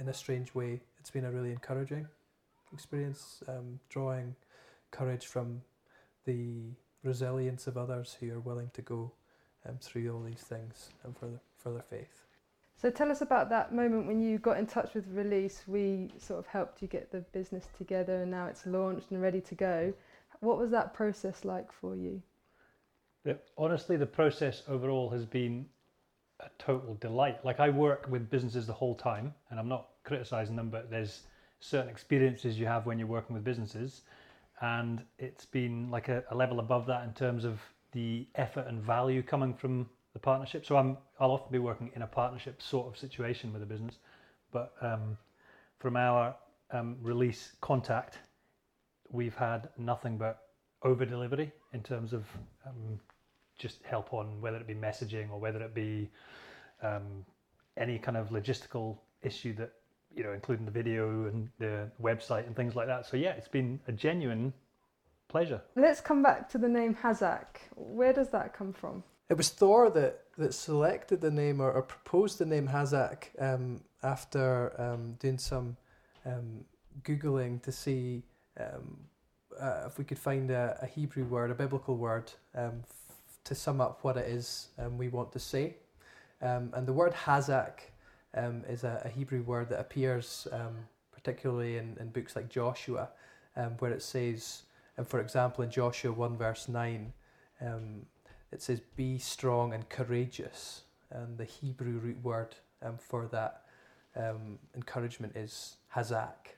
in 0.00 0.08
a 0.08 0.14
strange 0.14 0.52
way, 0.52 0.80
it's 0.98 1.10
been 1.10 1.24
a 1.24 1.30
really 1.30 1.52
encouraging 1.52 2.08
experience, 2.72 3.40
um, 3.46 3.78
drawing 3.88 4.34
courage 4.90 5.26
from 5.26 5.62
the 6.24 6.72
resilience 7.04 7.68
of 7.68 7.76
others 7.76 8.16
who 8.18 8.32
are 8.32 8.40
willing 8.40 8.70
to 8.74 8.82
go 8.82 9.12
um, 9.68 9.76
through 9.80 10.12
all 10.12 10.22
these 10.22 10.42
things 10.42 10.90
and 11.04 11.16
for, 11.16 11.26
the, 11.26 11.38
for 11.56 11.70
their 11.72 11.82
faith. 11.82 12.24
So 12.82 12.90
tell 12.90 13.12
us 13.12 13.20
about 13.20 13.48
that 13.50 13.72
moment 13.72 14.08
when 14.08 14.20
you 14.20 14.38
got 14.38 14.58
in 14.58 14.66
touch 14.66 14.94
with 14.94 15.06
Release. 15.08 15.62
We 15.68 16.10
sort 16.18 16.40
of 16.40 16.46
helped 16.46 16.82
you 16.82 16.88
get 16.88 17.12
the 17.12 17.20
business 17.32 17.68
together 17.76 18.22
and 18.22 18.30
now 18.30 18.46
it's 18.46 18.66
launched 18.66 19.12
and 19.12 19.22
ready 19.22 19.40
to 19.42 19.54
go. 19.54 19.94
What 20.40 20.58
was 20.58 20.72
that 20.72 20.94
process 20.94 21.44
like 21.44 21.70
for 21.72 21.94
you? 21.94 22.20
The, 23.24 23.38
honestly, 23.56 23.96
the 23.96 24.06
process 24.06 24.64
overall 24.68 25.10
has 25.10 25.24
been 25.24 25.66
a 26.40 26.48
total 26.58 26.94
delight. 27.00 27.44
Like 27.44 27.60
I 27.60 27.68
work 27.68 28.06
with 28.08 28.30
businesses 28.30 28.66
the 28.66 28.72
whole 28.72 28.94
time, 28.94 29.34
and 29.50 29.58
I'm 29.58 29.68
not 29.68 29.88
criticizing 30.04 30.56
them, 30.56 30.70
but 30.70 30.90
there's 30.90 31.22
certain 31.60 31.90
experiences 31.90 32.58
you 32.58 32.66
have 32.66 32.86
when 32.86 32.98
you're 32.98 33.08
working 33.08 33.34
with 33.34 33.44
businesses, 33.44 34.02
and 34.60 35.02
it's 35.18 35.44
been 35.44 35.90
like 35.90 36.08
a, 36.08 36.24
a 36.30 36.34
level 36.34 36.60
above 36.60 36.86
that 36.86 37.04
in 37.04 37.12
terms 37.12 37.44
of 37.44 37.60
the 37.92 38.26
effort 38.34 38.66
and 38.68 38.80
value 38.82 39.22
coming 39.22 39.54
from 39.54 39.88
the 40.12 40.18
partnership. 40.18 40.64
So 40.64 40.76
I'm 40.76 40.96
I'll 41.20 41.32
often 41.32 41.52
be 41.52 41.58
working 41.58 41.90
in 41.94 42.02
a 42.02 42.06
partnership 42.06 42.62
sort 42.62 42.86
of 42.86 42.96
situation 42.96 43.52
with 43.52 43.62
a 43.62 43.66
business, 43.66 43.98
but 44.52 44.74
um, 44.80 45.16
from 45.78 45.96
our 45.96 46.34
um, 46.70 46.96
release 47.02 47.52
contact, 47.60 48.18
we've 49.10 49.34
had 49.34 49.68
nothing 49.78 50.18
but 50.18 50.42
over 50.82 51.04
delivery 51.04 51.50
in 51.72 51.82
terms 51.82 52.12
of 52.12 52.24
um, 52.66 53.00
just 53.58 53.82
help 53.82 54.14
on 54.14 54.40
whether 54.40 54.56
it 54.56 54.66
be 54.66 54.74
messaging 54.74 55.30
or 55.30 55.38
whether 55.38 55.60
it 55.62 55.74
be 55.74 56.08
um, 56.82 57.24
any 57.76 57.98
kind 57.98 58.16
of 58.16 58.30
logistical 58.30 58.98
issue 59.22 59.54
that 59.54 59.72
you 60.14 60.24
know, 60.24 60.32
including 60.32 60.64
the 60.64 60.70
video 60.70 61.26
and 61.26 61.48
the 61.58 61.90
website 62.02 62.46
and 62.46 62.56
things 62.56 62.74
like 62.74 62.86
that. 62.86 63.06
So 63.06 63.16
yeah, 63.16 63.32
it's 63.32 63.48
been 63.48 63.78
a 63.86 63.92
genuine 63.92 64.52
pleasure. 65.28 65.60
Let's 65.76 66.00
come 66.00 66.22
back 66.22 66.48
to 66.50 66.58
the 66.58 66.68
name 66.68 66.94
Hazaq. 66.94 67.44
Where 67.76 68.12
does 68.12 68.28
that 68.30 68.54
come 68.54 68.72
from? 68.72 69.04
It 69.28 69.36
was 69.36 69.50
Thor 69.50 69.90
that, 69.90 70.20
that 70.38 70.54
selected 70.54 71.20
the 71.20 71.30
name 71.30 71.60
or, 71.60 71.70
or 71.70 71.82
proposed 71.82 72.38
the 72.38 72.46
name 72.46 72.66
Hazaq 72.66 73.24
um, 73.38 73.80
after 74.02 74.72
um, 74.80 75.14
doing 75.18 75.38
some 75.38 75.76
um, 76.24 76.64
Googling 77.02 77.62
to 77.62 77.70
see 77.70 78.22
um, 78.58 78.98
uh, 79.60 79.84
if 79.86 79.98
we 79.98 80.04
could 80.04 80.18
find 80.18 80.50
a, 80.50 80.78
a 80.82 80.86
Hebrew 80.86 81.24
word, 81.24 81.50
a 81.50 81.54
biblical 81.54 81.96
word, 81.96 82.32
um, 82.54 82.82
f- 82.82 83.07
to 83.48 83.54
sum 83.54 83.80
up 83.80 84.00
what 84.02 84.18
it 84.18 84.28
is 84.28 84.68
um, 84.78 84.98
we 84.98 85.08
want 85.08 85.32
to 85.32 85.38
say. 85.38 85.74
Um, 86.42 86.70
and 86.74 86.86
the 86.86 86.92
word 86.92 87.14
Hazak 87.14 87.80
um, 88.34 88.62
is 88.68 88.84
a, 88.84 89.00
a 89.06 89.08
Hebrew 89.08 89.42
word 89.42 89.70
that 89.70 89.80
appears 89.80 90.46
um, 90.52 90.76
particularly 91.12 91.78
in, 91.78 91.96
in 91.98 92.10
books 92.10 92.36
like 92.36 92.50
Joshua, 92.50 93.08
um, 93.56 93.70
where 93.78 93.90
it 93.90 94.02
says, 94.02 94.64
and 94.98 95.08
for 95.08 95.18
example, 95.18 95.64
in 95.64 95.70
Joshua 95.70 96.12
1 96.12 96.36
verse 96.36 96.68
9, 96.68 97.12
um, 97.62 98.02
it 98.52 98.60
says, 98.60 98.80
Be 98.96 99.18
strong 99.18 99.72
and 99.72 99.88
courageous. 99.88 100.82
And 101.10 101.38
the 101.38 101.44
Hebrew 101.44 101.98
root 101.98 102.22
word 102.22 102.54
for 102.98 103.26
that 103.28 103.62
encouragement 104.76 105.36
is 105.36 105.76
hazak. 105.94 106.56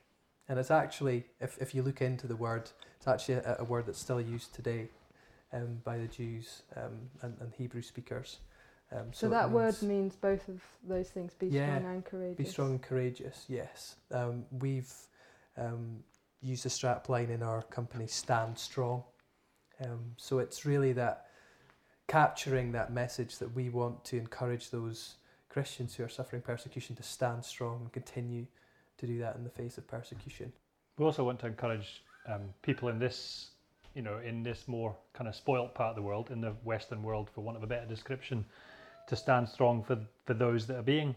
And 0.49 0.59
it's 0.59 0.71
actually, 0.71 1.23
if, 1.39 1.57
if 1.61 1.73
you 1.73 1.83
look 1.83 2.01
into 2.01 2.27
the 2.27 2.35
word, 2.35 2.69
it's 2.97 3.07
actually 3.07 3.35
a, 3.35 3.57
a 3.59 3.63
word 3.63 3.85
that's 3.85 3.99
still 3.99 4.19
used 4.19 4.53
today 4.53 4.89
um, 5.53 5.79
by 5.83 5.97
the 5.97 6.07
Jews 6.07 6.63
um, 6.75 7.09
and, 7.21 7.37
and 7.39 7.53
Hebrew 7.53 7.81
speakers. 7.81 8.39
Um, 8.91 9.07
So, 9.11 9.27
it 9.27 9.31
that 9.31 9.49
word 9.49 9.75
means 9.81 9.83
means 9.83 10.15
both 10.15 10.47
of 10.49 10.61
those 10.87 11.09
things: 11.09 11.33
be 11.33 11.47
Yeah, 11.47 11.77
strong 11.77 11.93
and 11.93 12.05
courageous. 12.05 12.37
be 12.37 12.45
strong 12.45 12.71
and 12.71 12.81
courageous, 12.81 13.45
yes. 13.47 13.95
Um, 14.11 14.45
we've 14.51 14.91
um, 15.57 16.03
used 16.41 16.65
the 16.65 16.69
strap 16.69 17.07
line 17.09 17.29
in 17.29 17.41
our 17.43 17.61
company, 17.63 18.07
Stand 18.07 18.57
Strong. 18.57 19.03
Um, 19.83 20.13
so 20.17 20.39
it's 20.39 20.65
really 20.65 20.93
that 20.93 21.27
capturing 22.07 22.73
that 22.73 22.91
message 22.91 23.37
that 23.37 23.55
we 23.55 23.69
want 23.69 24.03
to 24.05 24.17
encourage 24.17 24.69
those 24.69 25.15
Christians 25.49 25.95
who 25.95 26.03
are 26.03 26.09
suffering 26.09 26.41
persecution 26.41 26.95
to 26.97 27.03
stand 27.03 27.43
strong 27.45 27.79
and 27.81 27.91
continue 27.91 28.45
to 28.97 29.07
do 29.07 29.19
that 29.19 29.35
in 29.35 29.43
the 29.43 29.49
face 29.49 29.77
of 29.77 29.87
persecution. 29.87 30.51
We 30.97 31.05
also 31.05 31.23
want 31.23 31.39
to 31.39 31.47
encourage 31.47 32.03
um, 32.27 32.53
people 32.61 32.89
in 32.89 32.99
this, 32.99 33.51
you 33.95 34.01
know, 34.01 34.19
in 34.19 34.43
this 34.43 34.67
more 34.67 34.95
kind 35.13 35.27
of 35.27 35.35
spoilt 35.35 35.73
part 35.75 35.89
of 35.91 35.95
the 35.95 36.01
world, 36.01 36.31
in 36.31 36.41
the 36.41 36.51
Western 36.63 37.03
world, 37.03 37.29
for 37.33 37.41
want 37.41 37.57
of 37.57 37.63
a 37.63 37.67
better 37.67 37.85
description, 37.87 38.45
to 39.07 39.15
stand 39.15 39.47
strong 39.49 39.83
for 39.83 39.99
for 40.25 40.33
those 40.33 40.67
that 40.67 40.77
are 40.77 40.83
being 40.83 41.15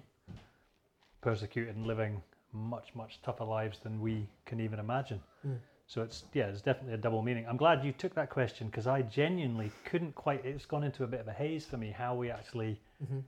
persecuted 1.20 1.76
and 1.76 1.86
living 1.86 2.22
much 2.52 2.94
much 2.94 3.20
tougher 3.22 3.44
lives 3.44 3.78
than 3.80 4.00
we 4.00 4.26
can 4.46 4.60
even 4.60 4.78
imagine. 4.78 5.20
Mm. 5.46 5.58
So 5.86 6.02
it's 6.02 6.24
yeah, 6.32 6.46
it's 6.46 6.62
definitely 6.62 6.94
a 6.94 6.98
double 6.98 7.22
meaning. 7.22 7.46
I'm 7.48 7.56
glad 7.56 7.84
you 7.84 7.92
took 7.92 8.14
that 8.14 8.30
question 8.30 8.68
because 8.68 8.86
I 8.86 9.02
genuinely 9.02 9.70
couldn't 9.84 10.14
quite. 10.14 10.44
It's 10.44 10.66
gone 10.66 10.84
into 10.84 11.04
a 11.04 11.06
bit 11.06 11.20
of 11.20 11.28
a 11.28 11.32
haze 11.32 11.66
for 11.66 11.76
me 11.76 11.90
how 11.90 12.14
we 12.14 12.30
actually 12.30 12.80
Mm-hmm. 13.04 13.20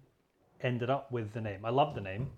ended 0.62 0.90
up 0.90 1.10
with 1.12 1.32
the 1.32 1.40
name. 1.40 1.64
I 1.64 1.70
love 1.70 1.94
the 1.94 2.00
name. 2.00 2.30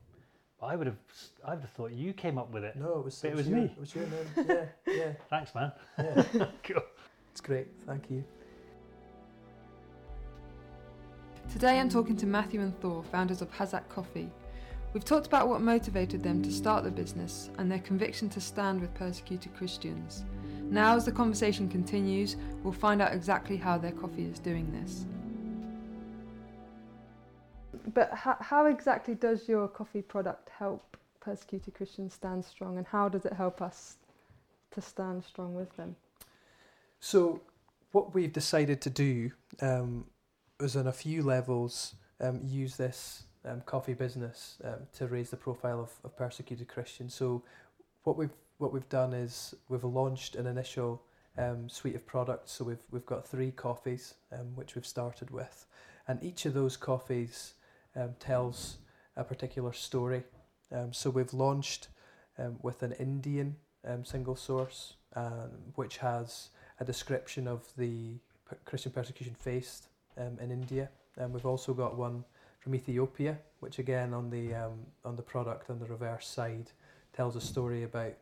But 0.60 0.66
I 0.66 0.76
would 0.76 0.86
have, 0.88 0.96
I 1.44 1.54
would 1.54 1.60
have 1.60 1.70
thought 1.70 1.92
you 1.92 2.12
came 2.12 2.36
up 2.36 2.50
with 2.52 2.64
it. 2.64 2.74
No, 2.76 2.98
it 2.98 3.04
was, 3.04 3.18
But 3.20 3.30
it 3.30 3.36
was 3.36 3.48
your, 3.48 3.58
me. 3.58 3.64
It 3.64 3.80
was 3.80 3.94
your 3.94 4.04
name. 4.06 4.46
Yeah, 4.48 4.64
yeah, 4.92 5.12
Thanks, 5.30 5.54
man. 5.54 5.72
yeah. 5.98 6.22
cool. 6.64 6.82
it's 7.30 7.40
great. 7.40 7.68
Thank 7.86 8.10
you. 8.10 8.24
Today 11.52 11.78
I'm 11.78 11.88
talking 11.88 12.16
to 12.16 12.26
Matthew 12.26 12.60
and 12.60 12.78
Thor, 12.80 13.02
founders 13.04 13.40
of 13.40 13.50
Hazaq 13.52 13.88
Coffee. 13.88 14.30
We've 14.92 15.04
talked 15.04 15.26
about 15.26 15.48
what 15.48 15.60
motivated 15.60 16.22
them 16.22 16.42
to 16.42 16.50
start 16.50 16.82
the 16.82 16.90
business 16.90 17.50
and 17.58 17.70
their 17.70 17.78
conviction 17.78 18.28
to 18.30 18.40
stand 18.40 18.80
with 18.80 18.92
persecuted 18.94 19.54
Christians. 19.54 20.24
Now, 20.62 20.96
as 20.96 21.04
the 21.04 21.12
conversation 21.12 21.68
continues, 21.68 22.36
we'll 22.62 22.72
find 22.72 23.00
out 23.00 23.12
exactly 23.14 23.56
how 23.56 23.78
their 23.78 23.92
coffee 23.92 24.24
is 24.24 24.38
doing 24.38 24.70
this. 24.72 25.06
But 27.94 28.12
how, 28.12 28.36
how 28.40 28.66
exactly 28.66 29.14
does 29.14 29.48
your 29.48 29.68
coffee 29.68 30.02
product 30.02 30.50
help 30.50 30.96
persecuted 31.20 31.74
Christians 31.74 32.14
stand 32.14 32.44
strong, 32.44 32.76
and 32.78 32.86
how 32.86 33.08
does 33.08 33.24
it 33.24 33.32
help 33.32 33.62
us 33.62 33.96
to 34.72 34.80
stand 34.80 35.24
strong 35.24 35.54
with 35.54 35.74
them? 35.76 35.96
So, 37.00 37.40
what 37.92 38.14
we've 38.14 38.32
decided 38.32 38.80
to 38.82 38.90
do 38.90 39.30
um, 39.60 40.04
is 40.60 40.76
on 40.76 40.86
a 40.86 40.92
few 40.92 41.22
levels 41.22 41.94
um, 42.20 42.40
use 42.44 42.76
this 42.76 43.24
um, 43.44 43.62
coffee 43.64 43.94
business 43.94 44.58
um, 44.64 44.86
to 44.94 45.06
raise 45.06 45.30
the 45.30 45.36
profile 45.36 45.80
of, 45.80 45.90
of 46.04 46.16
persecuted 46.16 46.68
Christians. 46.68 47.14
So, 47.14 47.42
what 48.04 48.16
we've 48.16 48.34
what 48.58 48.72
we've 48.72 48.88
done 48.88 49.12
is 49.12 49.54
we've 49.68 49.84
launched 49.84 50.34
an 50.34 50.46
initial 50.46 51.00
um, 51.38 51.68
suite 51.68 51.94
of 51.94 52.04
products. 52.06 52.52
So 52.52 52.64
we've 52.64 52.82
we've 52.90 53.06
got 53.06 53.26
three 53.26 53.52
coffees 53.52 54.14
um, 54.32 54.56
which 54.56 54.74
we've 54.74 54.86
started 54.86 55.30
with, 55.30 55.66
and 56.06 56.22
each 56.22 56.44
of 56.44 56.54
those 56.54 56.76
coffees 56.76 57.54
um, 57.96 58.14
tells 58.18 58.78
a 59.16 59.24
particular 59.24 59.72
story. 59.72 60.22
Um, 60.72 60.92
so 60.92 61.10
we've 61.10 61.32
launched 61.32 61.88
um, 62.38 62.58
with 62.62 62.82
an 62.82 62.92
Indian 62.92 63.56
um, 63.86 64.04
single 64.04 64.36
source, 64.36 64.94
um, 65.16 65.50
which 65.74 65.98
has 65.98 66.50
a 66.80 66.84
description 66.84 67.48
of 67.48 67.64
the 67.76 68.18
Christian 68.64 68.92
persecution 68.92 69.34
faced 69.34 69.88
um, 70.16 70.38
in 70.40 70.50
India. 70.50 70.88
And 71.16 71.32
we've 71.32 71.46
also 71.46 71.74
got 71.74 71.96
one 71.96 72.24
from 72.60 72.74
Ethiopia, 72.74 73.38
which 73.60 73.78
again 73.78 74.14
on 74.14 74.30
the 74.30 74.54
um, 74.54 74.78
on 75.04 75.16
the 75.16 75.22
product 75.22 75.70
on 75.70 75.78
the 75.78 75.86
reverse 75.86 76.26
side 76.26 76.70
tells 77.12 77.36
a 77.36 77.40
story 77.40 77.84
about 77.84 78.14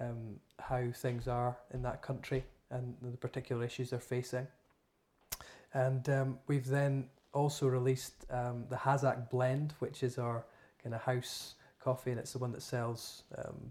um, 0.00 0.36
how 0.60 0.84
things 0.92 1.26
are 1.26 1.56
in 1.72 1.82
that 1.82 2.02
country 2.02 2.44
and 2.70 2.94
the 3.02 3.16
particular 3.16 3.64
issues 3.64 3.90
they're 3.90 4.00
facing. 4.00 4.46
And 5.72 6.08
um, 6.08 6.38
we've 6.46 6.66
then 6.66 7.08
also 7.36 7.68
released 7.68 8.26
um, 8.30 8.64
the 8.68 8.76
Hazaq 8.76 9.30
Blend, 9.30 9.74
which 9.78 10.02
is 10.02 10.18
our 10.18 10.44
kind 10.82 10.94
of 10.94 11.02
house 11.02 11.54
coffee, 11.78 12.10
and 12.10 12.18
it's 12.18 12.32
the 12.32 12.38
one 12.38 12.52
that 12.52 12.62
sells 12.62 13.22
um, 13.38 13.70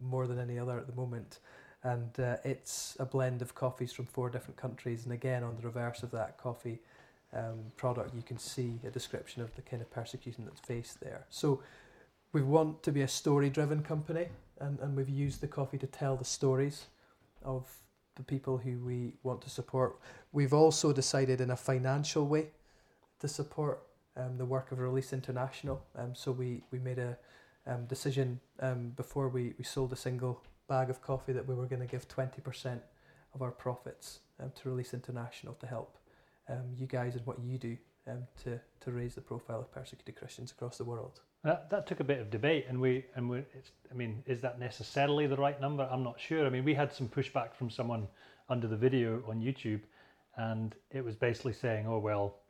more 0.00 0.26
than 0.26 0.38
any 0.38 0.58
other 0.58 0.76
at 0.78 0.86
the 0.86 0.94
moment 0.94 1.38
and 1.82 2.18
uh, 2.18 2.36
it's 2.44 2.96
a 2.98 3.04
blend 3.04 3.42
of 3.42 3.54
coffees 3.54 3.92
from 3.92 4.06
four 4.06 4.30
different 4.30 4.56
countries. 4.56 5.04
And 5.04 5.12
again, 5.12 5.44
on 5.44 5.56
the 5.56 5.62
reverse 5.62 6.02
of 6.02 6.10
that 6.10 6.36
coffee 6.36 6.80
um, 7.32 7.60
product, 7.76 8.14
you 8.14 8.22
can 8.22 8.38
see 8.38 8.80
a 8.86 8.90
description 8.90 9.42
of 9.42 9.54
the 9.54 9.62
kind 9.62 9.80
of 9.80 9.90
persecution 9.90 10.44
that's 10.44 10.60
faced 10.60 11.00
there. 11.00 11.24
So 11.30 11.62
we 12.32 12.42
want 12.42 12.82
to 12.82 12.92
be 12.92 13.02
a 13.02 13.08
story-driven 13.08 13.82
company, 13.84 14.26
and, 14.58 14.78
and 14.80 14.96
we've 14.96 15.08
used 15.08 15.40
the 15.40 15.46
coffee 15.46 15.78
to 15.78 15.86
tell 15.86 16.16
the 16.16 16.24
stories 16.24 16.86
of 17.44 17.66
the 18.16 18.24
people 18.24 18.58
who 18.58 18.78
we 18.80 19.12
want 19.22 19.40
to 19.42 19.50
support. 19.50 20.00
We've 20.32 20.52
also 20.52 20.92
decided 20.92 21.40
in 21.40 21.50
a 21.50 21.56
financial 21.56 22.26
way 22.26 22.48
to 23.20 23.28
support 23.28 23.82
um, 24.16 24.36
the 24.38 24.44
work 24.44 24.72
of 24.72 24.78
Release 24.78 25.12
International. 25.12 25.82
Um, 25.96 26.14
so 26.14 26.32
we, 26.32 26.62
we 26.70 26.78
made 26.78 26.98
a 26.98 27.16
um, 27.66 27.84
decision 27.86 28.40
um, 28.60 28.90
before 28.96 29.28
we, 29.28 29.54
we 29.58 29.64
sold 29.64 29.92
a 29.92 29.96
single 29.96 30.42
bag 30.68 30.90
of 30.90 31.02
coffee 31.02 31.32
that 31.32 31.46
we 31.46 31.54
were 31.54 31.66
going 31.66 31.80
to 31.80 31.86
give 31.86 32.08
20% 32.08 32.80
of 33.34 33.42
our 33.42 33.50
profits 33.50 34.20
to 34.54 34.68
Release 34.68 34.94
International 34.94 35.54
to 35.54 35.66
help 35.66 35.98
um, 36.48 36.74
you 36.76 36.86
guys 36.86 37.14
and 37.14 37.26
what 37.26 37.38
you 37.40 37.58
do 37.58 37.76
um, 38.06 38.26
to, 38.44 38.60
to 38.80 38.90
raise 38.90 39.14
the 39.14 39.20
profile 39.20 39.60
of 39.60 39.72
persecuted 39.72 40.16
Christians 40.16 40.50
across 40.50 40.78
the 40.78 40.84
world. 40.84 41.20
That, 41.44 41.70
that 41.70 41.86
took 41.86 42.00
a 42.00 42.04
bit 42.04 42.20
of 42.20 42.30
debate, 42.30 42.66
and 42.68 42.80
we 42.80 43.04
and 43.14 43.30
we. 43.30 43.44
I 43.90 43.94
mean, 43.94 44.24
is 44.26 44.40
that 44.40 44.58
necessarily 44.58 45.28
the 45.28 45.36
right 45.36 45.60
number? 45.60 45.88
I'm 45.90 46.02
not 46.02 46.18
sure. 46.20 46.44
I 46.44 46.50
mean, 46.50 46.64
we 46.64 46.74
had 46.74 46.92
some 46.92 47.08
pushback 47.08 47.54
from 47.54 47.70
someone 47.70 48.08
under 48.48 48.66
the 48.66 48.76
video 48.76 49.22
on 49.28 49.40
YouTube, 49.40 49.82
and 50.36 50.74
it 50.90 51.04
was 51.04 51.14
basically 51.14 51.52
saying, 51.52 51.86
"Oh 51.86 51.98
well, 51.98 52.40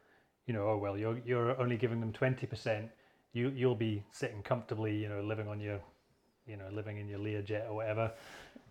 you 0.49 0.55
know, 0.55 0.67
oh 0.67 0.78
well, 0.78 0.97
you're 0.97 1.21
you're 1.25 1.61
only 1.61 1.76
giving 1.76 2.00
them 2.00 2.12
twenty 2.12 2.47
percent. 2.47 2.88
You 3.35 3.52
you'll 3.55 3.76
be 3.76 4.02
sitting 4.11 4.43
comfortably, 4.43 4.97
you 4.97 5.09
know, 5.09 5.21
living 5.21 5.47
on 5.47 5.61
your, 5.61 5.78
you 6.47 6.57
know, 6.57 6.64
living 6.73 6.97
in 6.99 7.07
your 7.07 7.19
Learjet 7.21 7.69
or 7.69 7.75
whatever." 7.75 8.11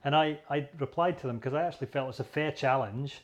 And 0.03 0.15
I 0.15 0.39
I 0.49 0.67
replied 0.79 1.19
to 1.19 1.27
them 1.27 1.37
because 1.37 1.53
I 1.53 1.63
actually 1.63 1.87
felt 1.87 2.09
it's 2.09 2.19
a 2.19 2.23
fair 2.25 2.51
challenge, 2.51 3.21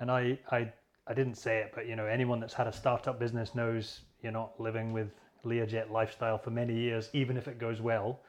and 0.00 0.10
I 0.10 0.38
I 0.50 0.72
I 1.06 1.12
didn't 1.12 1.36
say 1.36 1.58
it, 1.58 1.72
but 1.74 1.86
you 1.86 1.94
know, 1.94 2.06
anyone 2.06 2.40
that's 2.40 2.54
had 2.54 2.66
a 2.66 2.72
startup 2.72 3.20
business 3.20 3.54
knows 3.54 4.00
you're 4.22 4.32
not 4.32 4.58
living 4.58 4.94
with 4.94 5.10
Learjet 5.44 5.90
lifestyle 5.90 6.38
for 6.38 6.50
many 6.50 6.74
years, 6.74 7.10
even 7.12 7.36
if 7.36 7.46
it 7.48 7.58
goes 7.58 7.82
well. 7.82 8.20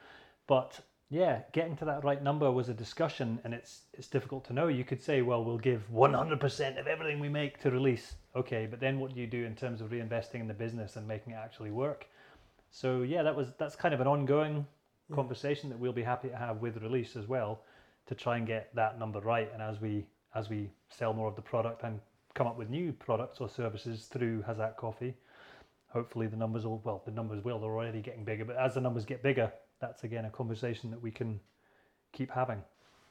But 0.46 0.78
yeah, 1.08 1.42
getting 1.52 1.76
to 1.76 1.84
that 1.84 2.02
right 2.02 2.20
number 2.20 2.50
was 2.50 2.68
a 2.68 2.74
discussion, 2.74 3.38
and 3.44 3.54
it's 3.54 3.82
it's 3.94 4.08
difficult 4.08 4.44
to 4.46 4.52
know. 4.52 4.66
You 4.66 4.84
could 4.84 5.00
say, 5.00 5.22
well, 5.22 5.44
we'll 5.44 5.58
give 5.58 5.84
100% 5.92 6.80
of 6.80 6.86
everything 6.88 7.20
we 7.20 7.28
make 7.28 7.60
to 7.62 7.70
release. 7.70 8.16
Okay, 8.34 8.66
but 8.68 8.80
then 8.80 8.98
what 8.98 9.14
do 9.14 9.20
you 9.20 9.26
do 9.28 9.44
in 9.44 9.54
terms 9.54 9.80
of 9.80 9.90
reinvesting 9.90 10.40
in 10.40 10.48
the 10.48 10.54
business 10.54 10.96
and 10.96 11.06
making 11.06 11.34
it 11.34 11.36
actually 11.36 11.70
work? 11.70 12.08
So 12.70 13.02
yeah, 13.02 13.22
that 13.22 13.36
was 13.36 13.52
that's 13.56 13.76
kind 13.76 13.94
of 13.94 14.00
an 14.00 14.08
ongoing 14.08 14.66
conversation 15.12 15.70
that 15.70 15.78
we'll 15.78 15.92
be 15.92 16.02
happy 16.02 16.28
to 16.28 16.36
have 16.36 16.60
with 16.60 16.76
release 16.78 17.14
as 17.14 17.28
well, 17.28 17.60
to 18.06 18.16
try 18.16 18.36
and 18.36 18.46
get 18.46 18.74
that 18.74 18.98
number 18.98 19.20
right. 19.20 19.48
And 19.52 19.62
as 19.62 19.80
we 19.80 20.06
as 20.34 20.50
we 20.50 20.70
sell 20.90 21.12
more 21.12 21.28
of 21.28 21.36
the 21.36 21.42
product 21.42 21.84
and 21.84 22.00
come 22.34 22.48
up 22.48 22.58
with 22.58 22.68
new 22.68 22.92
products 22.92 23.40
or 23.40 23.48
services 23.48 24.06
through 24.06 24.42
Hazaq 24.42 24.76
Coffee, 24.76 25.14
hopefully 25.88 26.26
the 26.26 26.36
numbers 26.36 26.66
will 26.66 26.82
well 26.84 27.00
the 27.06 27.12
numbers 27.12 27.44
will 27.44 27.60
they're 27.60 27.70
already 27.70 28.02
getting 28.02 28.24
bigger 28.24 28.44
but 28.44 28.56
as 28.56 28.74
the 28.74 28.80
numbers 28.80 29.04
get 29.04 29.22
bigger 29.22 29.50
that's 29.80 30.04
again 30.04 30.24
a 30.24 30.30
conversation 30.30 30.90
that 30.90 31.00
we 31.00 31.10
can 31.10 31.40
keep 32.12 32.30
having. 32.30 32.62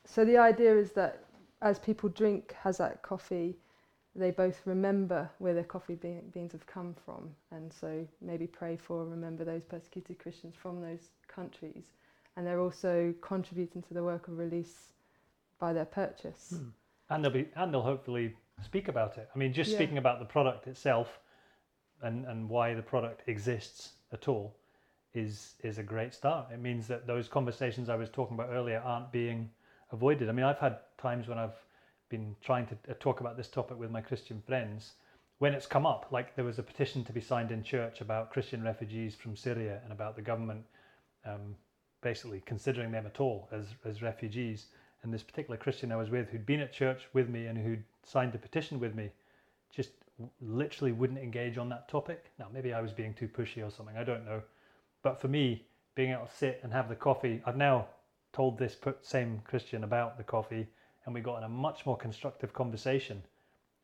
So 0.06 0.26
the 0.26 0.38
idea 0.38 0.76
is 0.76 0.92
that 0.94 1.24
as 1.62 1.80
people 1.80 2.10
drink 2.10 2.56
Hazaq 2.64 3.02
coffee, 3.02 3.58
they 4.16 4.32
both 4.32 4.62
remember 4.66 5.30
where 5.40 5.54
their 5.54 5.64
coffee 5.64 5.96
bean- 5.96 6.30
beans 6.34 6.52
have 6.54 6.66
come 6.66 6.96
from, 7.06 7.30
and 7.52 7.72
so 7.72 8.08
maybe 8.22 8.48
pray 8.48 8.78
for 8.78 9.02
and 9.02 9.12
remember 9.12 9.44
those 9.44 9.64
persecuted 9.64 10.20
Christians 10.20 10.56
from 10.56 10.82
those 10.82 11.10
countries, 11.28 11.92
and 12.36 12.46
they're 12.46 12.62
also 12.62 13.14
contributing 13.22 13.82
to 13.84 13.94
the 13.94 14.04
work 14.04 14.28
of 14.28 14.38
release 14.38 14.94
by 15.60 15.74
their 15.74 15.86
purchase. 15.86 16.54
Hmm. 16.58 16.70
and 17.10 17.24
they'll 17.24 17.32
be 17.32 17.48
and 17.56 17.74
they'll 17.74 17.82
hopefully 17.82 18.36
speak 18.64 18.88
about 18.88 19.18
it. 19.18 19.30
I 19.34 19.38
mean 19.38 19.54
just 19.54 19.72
Yeah. 19.72 19.78
speaking 19.78 19.98
about 19.98 20.20
the 20.20 20.26
product 20.26 20.68
itself 20.68 21.20
and 22.02 22.26
and 22.26 22.50
why 22.50 22.74
the 22.74 22.82
product 22.82 23.28
exists 23.28 23.94
at 24.12 24.28
all 24.28 24.56
is 25.16 25.56
is 25.64 25.78
a 25.78 25.84
great 25.84 26.14
start. 26.14 26.52
It 26.52 26.60
means 26.60 26.88
that 26.88 27.08
those 27.08 27.28
conversations 27.28 27.90
I 27.90 27.96
was 27.96 28.10
talking 28.10 28.36
about 28.36 28.50
earlier 28.52 28.82
aren't 28.84 29.12
being 29.12 29.50
avoided. 29.92 30.30
I 30.30 30.34
mean, 30.34 30.46
I've 30.46 30.60
had 30.60 30.78
times 30.98 31.28
when 31.28 31.38
I've 31.38 31.56
been 32.10 32.36
trying 32.42 32.68
to 32.68 32.76
uh, 32.90 32.94
talk 33.00 33.22
about 33.22 33.38
this 33.38 33.48
topic 33.48 33.80
with 33.80 33.90
my 33.90 34.02
Christian 34.02 34.44
friends 34.46 34.94
when 35.40 35.54
it's 35.54 35.66
come 35.66 35.86
up. 35.86 36.08
Like 36.12 36.36
there 36.36 36.46
was 36.46 36.60
a 36.60 36.64
petition 36.64 37.04
to 37.06 37.14
be 37.14 37.22
signed 37.22 37.52
in 37.52 37.64
church 37.64 38.02
about 38.02 38.32
Christian 38.32 38.64
refugees 38.64 39.16
from 39.16 39.36
Syria 39.36 39.80
and 39.84 39.92
about 39.92 40.16
the 40.16 40.22
government 40.22 40.64
um, 41.26 41.56
basically 42.02 42.42
considering 42.46 42.92
them 42.92 43.06
at 43.06 43.20
all 43.20 43.48
as 43.52 43.66
as 43.86 44.02
refugees. 44.02 44.68
And 45.04 45.14
this 45.14 45.24
particular 45.24 45.58
Christian 45.58 45.92
I 45.92 45.98
was 45.98 46.10
with, 46.10 46.30
who'd 46.30 46.46
been 46.46 46.62
at 46.62 46.74
church 46.74 47.04
with 47.14 47.30
me 47.30 47.46
and 47.46 47.58
who'd 47.58 47.84
signed 48.04 48.34
the 48.34 48.40
petition 48.40 48.80
with 48.80 48.96
me, 48.96 49.12
just 49.72 49.92
literally 50.42 50.92
wouldn't 50.92 51.20
engage 51.20 51.58
on 51.58 51.70
that 51.70 51.88
topic. 51.88 52.26
Now, 52.40 52.48
maybe 52.52 52.74
I 52.74 52.82
was 52.82 52.92
being 52.92 53.14
too 53.14 53.28
pushy 53.28 53.66
or 53.66 53.70
something, 53.70 53.98
I 53.98 54.04
don't 54.04 54.26
know. 54.26 54.42
But 55.06 55.22
for 55.22 55.28
me, 55.28 55.64
being 55.94 56.14
able 56.14 56.26
to 56.26 56.36
sit 56.36 56.60
and 56.64 56.74
have 56.74 56.90
the 56.90 56.96
coffee, 56.96 57.40
I've 57.46 57.56
now 57.56 57.86
told 58.34 58.58
this 58.58 58.76
same 59.04 59.40
Christian 59.46 59.84
about 59.84 60.18
the 60.18 60.24
coffee, 60.24 60.66
and 61.06 61.14
we 61.14 61.22
got 61.22 61.38
in 61.38 61.44
a 61.44 61.50
much 61.50 61.86
more 61.86 61.96
constructive 61.96 62.54
conversation. 62.54 63.22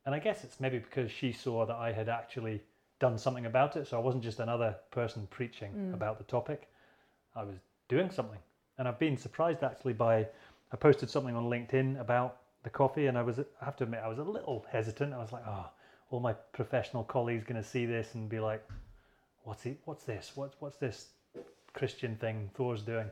And 0.04 0.16
I 0.16 0.18
guess 0.18 0.42
it's 0.42 0.58
maybe 0.58 0.80
because 0.80 1.12
she 1.12 1.30
saw 1.30 1.64
that 1.64 1.76
I 1.76 1.92
had 1.92 2.08
actually 2.08 2.60
done 2.98 3.16
something 3.16 3.46
about 3.46 3.76
it. 3.76 3.86
So 3.86 3.96
I 3.96 4.00
wasn't 4.00 4.24
just 4.24 4.40
another 4.40 4.74
person 4.90 5.28
preaching 5.30 5.70
mm. 5.72 5.94
about 5.94 6.18
the 6.18 6.24
topic, 6.24 6.68
I 7.36 7.44
was 7.44 7.54
doing 7.86 8.10
something. 8.10 8.40
And 8.78 8.88
I've 8.88 8.98
been 8.98 9.16
surprised 9.16 9.62
actually 9.62 9.92
by, 9.92 10.26
I 10.72 10.76
posted 10.76 11.08
something 11.08 11.36
on 11.36 11.44
LinkedIn 11.44 12.00
about 12.00 12.38
the 12.64 12.70
coffee, 12.70 13.06
and 13.06 13.16
I 13.16 13.22
was, 13.22 13.38
I 13.38 13.64
have 13.64 13.76
to 13.76 13.84
admit, 13.84 14.00
I 14.04 14.08
was 14.08 14.18
a 14.18 14.24
little 14.24 14.66
hesitant. 14.72 15.14
I 15.14 15.18
was 15.18 15.30
like, 15.30 15.44
oh, 15.46 15.70
all 16.10 16.18
my 16.18 16.32
professional 16.32 17.04
colleagues 17.04 17.44
going 17.44 17.62
to 17.62 17.68
see 17.68 17.86
this 17.86 18.14
and 18.14 18.28
be 18.28 18.40
like, 18.40 18.66
"What's? 19.44 19.66
What's 19.84 20.04
this? 20.04 20.32
What's 20.34 20.60
what's 20.60 20.76
this 20.76 21.10
Christian 21.72 22.16
thing 22.16 22.50
Thor's 22.54 22.82
doing?" 22.82 23.10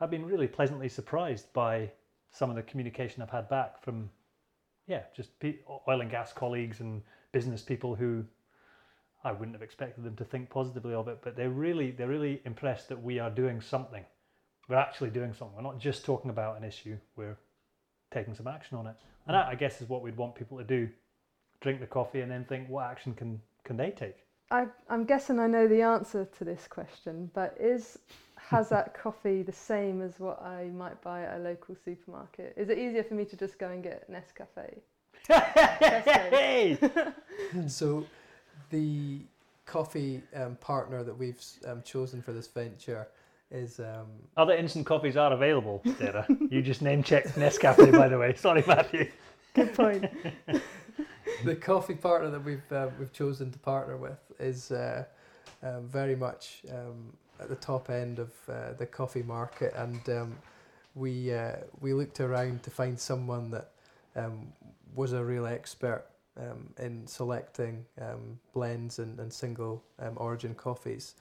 I've 0.00 0.10
been 0.10 0.24
really 0.24 0.48
pleasantly 0.48 0.88
surprised 0.88 1.52
by 1.52 1.90
some 2.30 2.48
of 2.50 2.56
the 2.56 2.62
communication 2.62 3.22
I've 3.22 3.30
had 3.30 3.48
back 3.48 3.82
from, 3.82 4.10
yeah, 4.86 5.02
just 5.14 5.30
oil 5.88 6.00
and 6.00 6.10
gas 6.10 6.32
colleagues 6.32 6.80
and 6.80 7.02
business 7.32 7.60
people 7.60 7.94
who 7.94 8.24
I 9.24 9.32
wouldn't 9.32 9.54
have 9.54 9.62
expected 9.62 10.04
them 10.04 10.16
to 10.16 10.24
think 10.24 10.48
positively 10.48 10.94
of 10.94 11.08
it, 11.08 11.18
but 11.22 11.36
they're 11.36 11.50
really 11.50 11.90
they're 11.90 12.08
really 12.08 12.40
impressed 12.44 12.88
that 12.88 13.02
we 13.02 13.18
are 13.18 13.30
doing 13.30 13.60
something. 13.60 14.04
We're 14.68 14.76
actually 14.76 15.10
doing 15.10 15.34
something. 15.34 15.56
We're 15.56 15.70
not 15.70 15.78
just 15.78 16.04
talking 16.04 16.30
about 16.30 16.56
an 16.56 16.64
issue. 16.64 16.96
We're 17.16 17.36
taking 18.10 18.34
some 18.34 18.46
action 18.46 18.78
on 18.78 18.86
it, 18.86 18.96
and 19.26 19.34
that 19.34 19.46
I 19.46 19.54
guess 19.54 19.82
is 19.82 19.88
what 19.88 20.02
we'd 20.02 20.16
want 20.16 20.34
people 20.34 20.58
to 20.58 20.64
do 20.64 20.88
drink 21.60 21.80
the 21.80 21.86
coffee 21.86 22.22
and 22.22 22.30
then 22.30 22.44
think 22.44 22.68
what 22.68 22.86
action 22.86 23.14
can 23.14 23.40
can 23.64 23.76
they 23.76 23.90
take? 23.90 24.16
I, 24.50 24.66
I'm 24.88 25.04
guessing 25.04 25.38
I 25.38 25.46
know 25.46 25.68
the 25.68 25.82
answer 25.82 26.26
to 26.38 26.44
this 26.44 26.66
question, 26.68 27.30
but 27.34 27.56
is 27.60 27.98
Hazaq 28.50 28.94
coffee 29.00 29.42
the 29.42 29.52
same 29.52 30.02
as 30.02 30.18
what 30.18 30.42
I 30.42 30.70
might 30.74 31.00
buy 31.02 31.22
at 31.22 31.36
a 31.36 31.40
local 31.40 31.76
supermarket? 31.84 32.54
Is 32.56 32.68
it 32.68 32.78
easier 32.78 33.04
for 33.04 33.14
me 33.14 33.24
to 33.26 33.36
just 33.36 33.58
go 33.58 33.68
and 33.68 33.82
get 33.82 34.10
Nescafe? 34.10 34.80
so, 37.68 38.04
the 38.70 39.20
coffee 39.66 40.22
um, 40.34 40.56
partner 40.56 41.04
that 41.04 41.16
we've 41.16 41.40
um, 41.66 41.82
chosen 41.82 42.20
for 42.20 42.32
this 42.32 42.48
venture 42.48 43.06
is. 43.52 43.78
Um, 43.78 44.06
Other 44.36 44.54
instant 44.54 44.86
coffees 44.86 45.16
are 45.16 45.32
available, 45.32 45.82
Sarah. 45.98 46.26
you 46.50 46.62
just 46.62 46.82
name 46.82 47.02
checked 47.02 47.36
Nescafe, 47.36 47.92
by 47.92 48.08
the 48.08 48.18
way. 48.18 48.34
Sorry, 48.34 48.64
Matthew. 48.66 49.08
Good 49.54 49.74
point. 49.74 50.04
the 51.44 51.56
coffee 51.56 51.94
partner 51.94 52.30
that 52.30 52.44
we've 52.44 52.72
uh, 52.72 52.88
we've 52.98 53.12
chosen 53.12 53.50
to 53.50 53.58
partner 53.58 53.96
with 53.96 54.18
is 54.38 54.70
uh, 54.70 55.04
um, 55.62 55.88
very 55.88 56.16
much 56.16 56.62
um, 56.70 57.12
at 57.38 57.48
the 57.48 57.56
top 57.56 57.90
end 57.90 58.18
of 58.18 58.32
uh, 58.48 58.72
the 58.78 58.86
coffee 58.86 59.22
market, 59.22 59.72
and 59.76 60.08
um, 60.08 60.36
we 60.94 61.32
uh, 61.32 61.56
we 61.80 61.92
looked 61.92 62.20
around 62.20 62.62
to 62.62 62.70
find 62.70 62.98
someone 62.98 63.50
that 63.50 63.70
um, 64.16 64.52
was 64.94 65.12
a 65.12 65.24
real 65.24 65.46
expert 65.46 66.04
um, 66.38 66.72
in 66.78 67.06
selecting 67.06 67.84
um, 68.00 68.38
blends 68.52 68.98
and, 68.98 69.18
and 69.18 69.32
single 69.32 69.82
origin 70.16 70.54
coffees. 70.54 71.14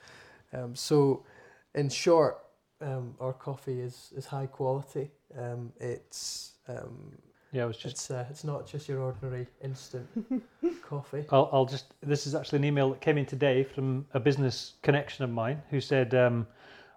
so, 0.74 1.24
in 1.76 1.90
short, 1.90 2.40
our 2.82 3.34
coffee 3.34 3.80
is 3.80 4.12
is 4.16 4.26
high 4.26 4.48
quality. 4.48 5.12
it's 5.80 6.54
yeah, 7.52 7.64
it 7.64 7.68
was 7.68 7.78
just. 7.78 7.96
It's, 7.96 8.12
uh, 8.12 8.26
it's 8.30 8.44
not 8.44 8.68
just 8.68 8.88
your 8.88 9.00
ordinary 9.00 9.48
instant 9.64 10.08
coffee. 10.84 11.26
I'll, 11.32 11.50
I'll 11.52 11.66
just. 11.66 11.86
This 12.02 12.28
is 12.28 12.36
actually 12.36 12.60
an 12.60 12.66
email 12.66 12.90
that 12.92 13.02
came 13.02 13.18
in 13.18 13.26
today 13.26 13.64
from 13.64 14.06
a 14.14 14.20
business 14.20 14.74
connection 14.84 15.24
of 15.24 15.32
mine 15.32 15.62
who 15.70 15.82
said, 15.82 16.14
um, 16.14 16.46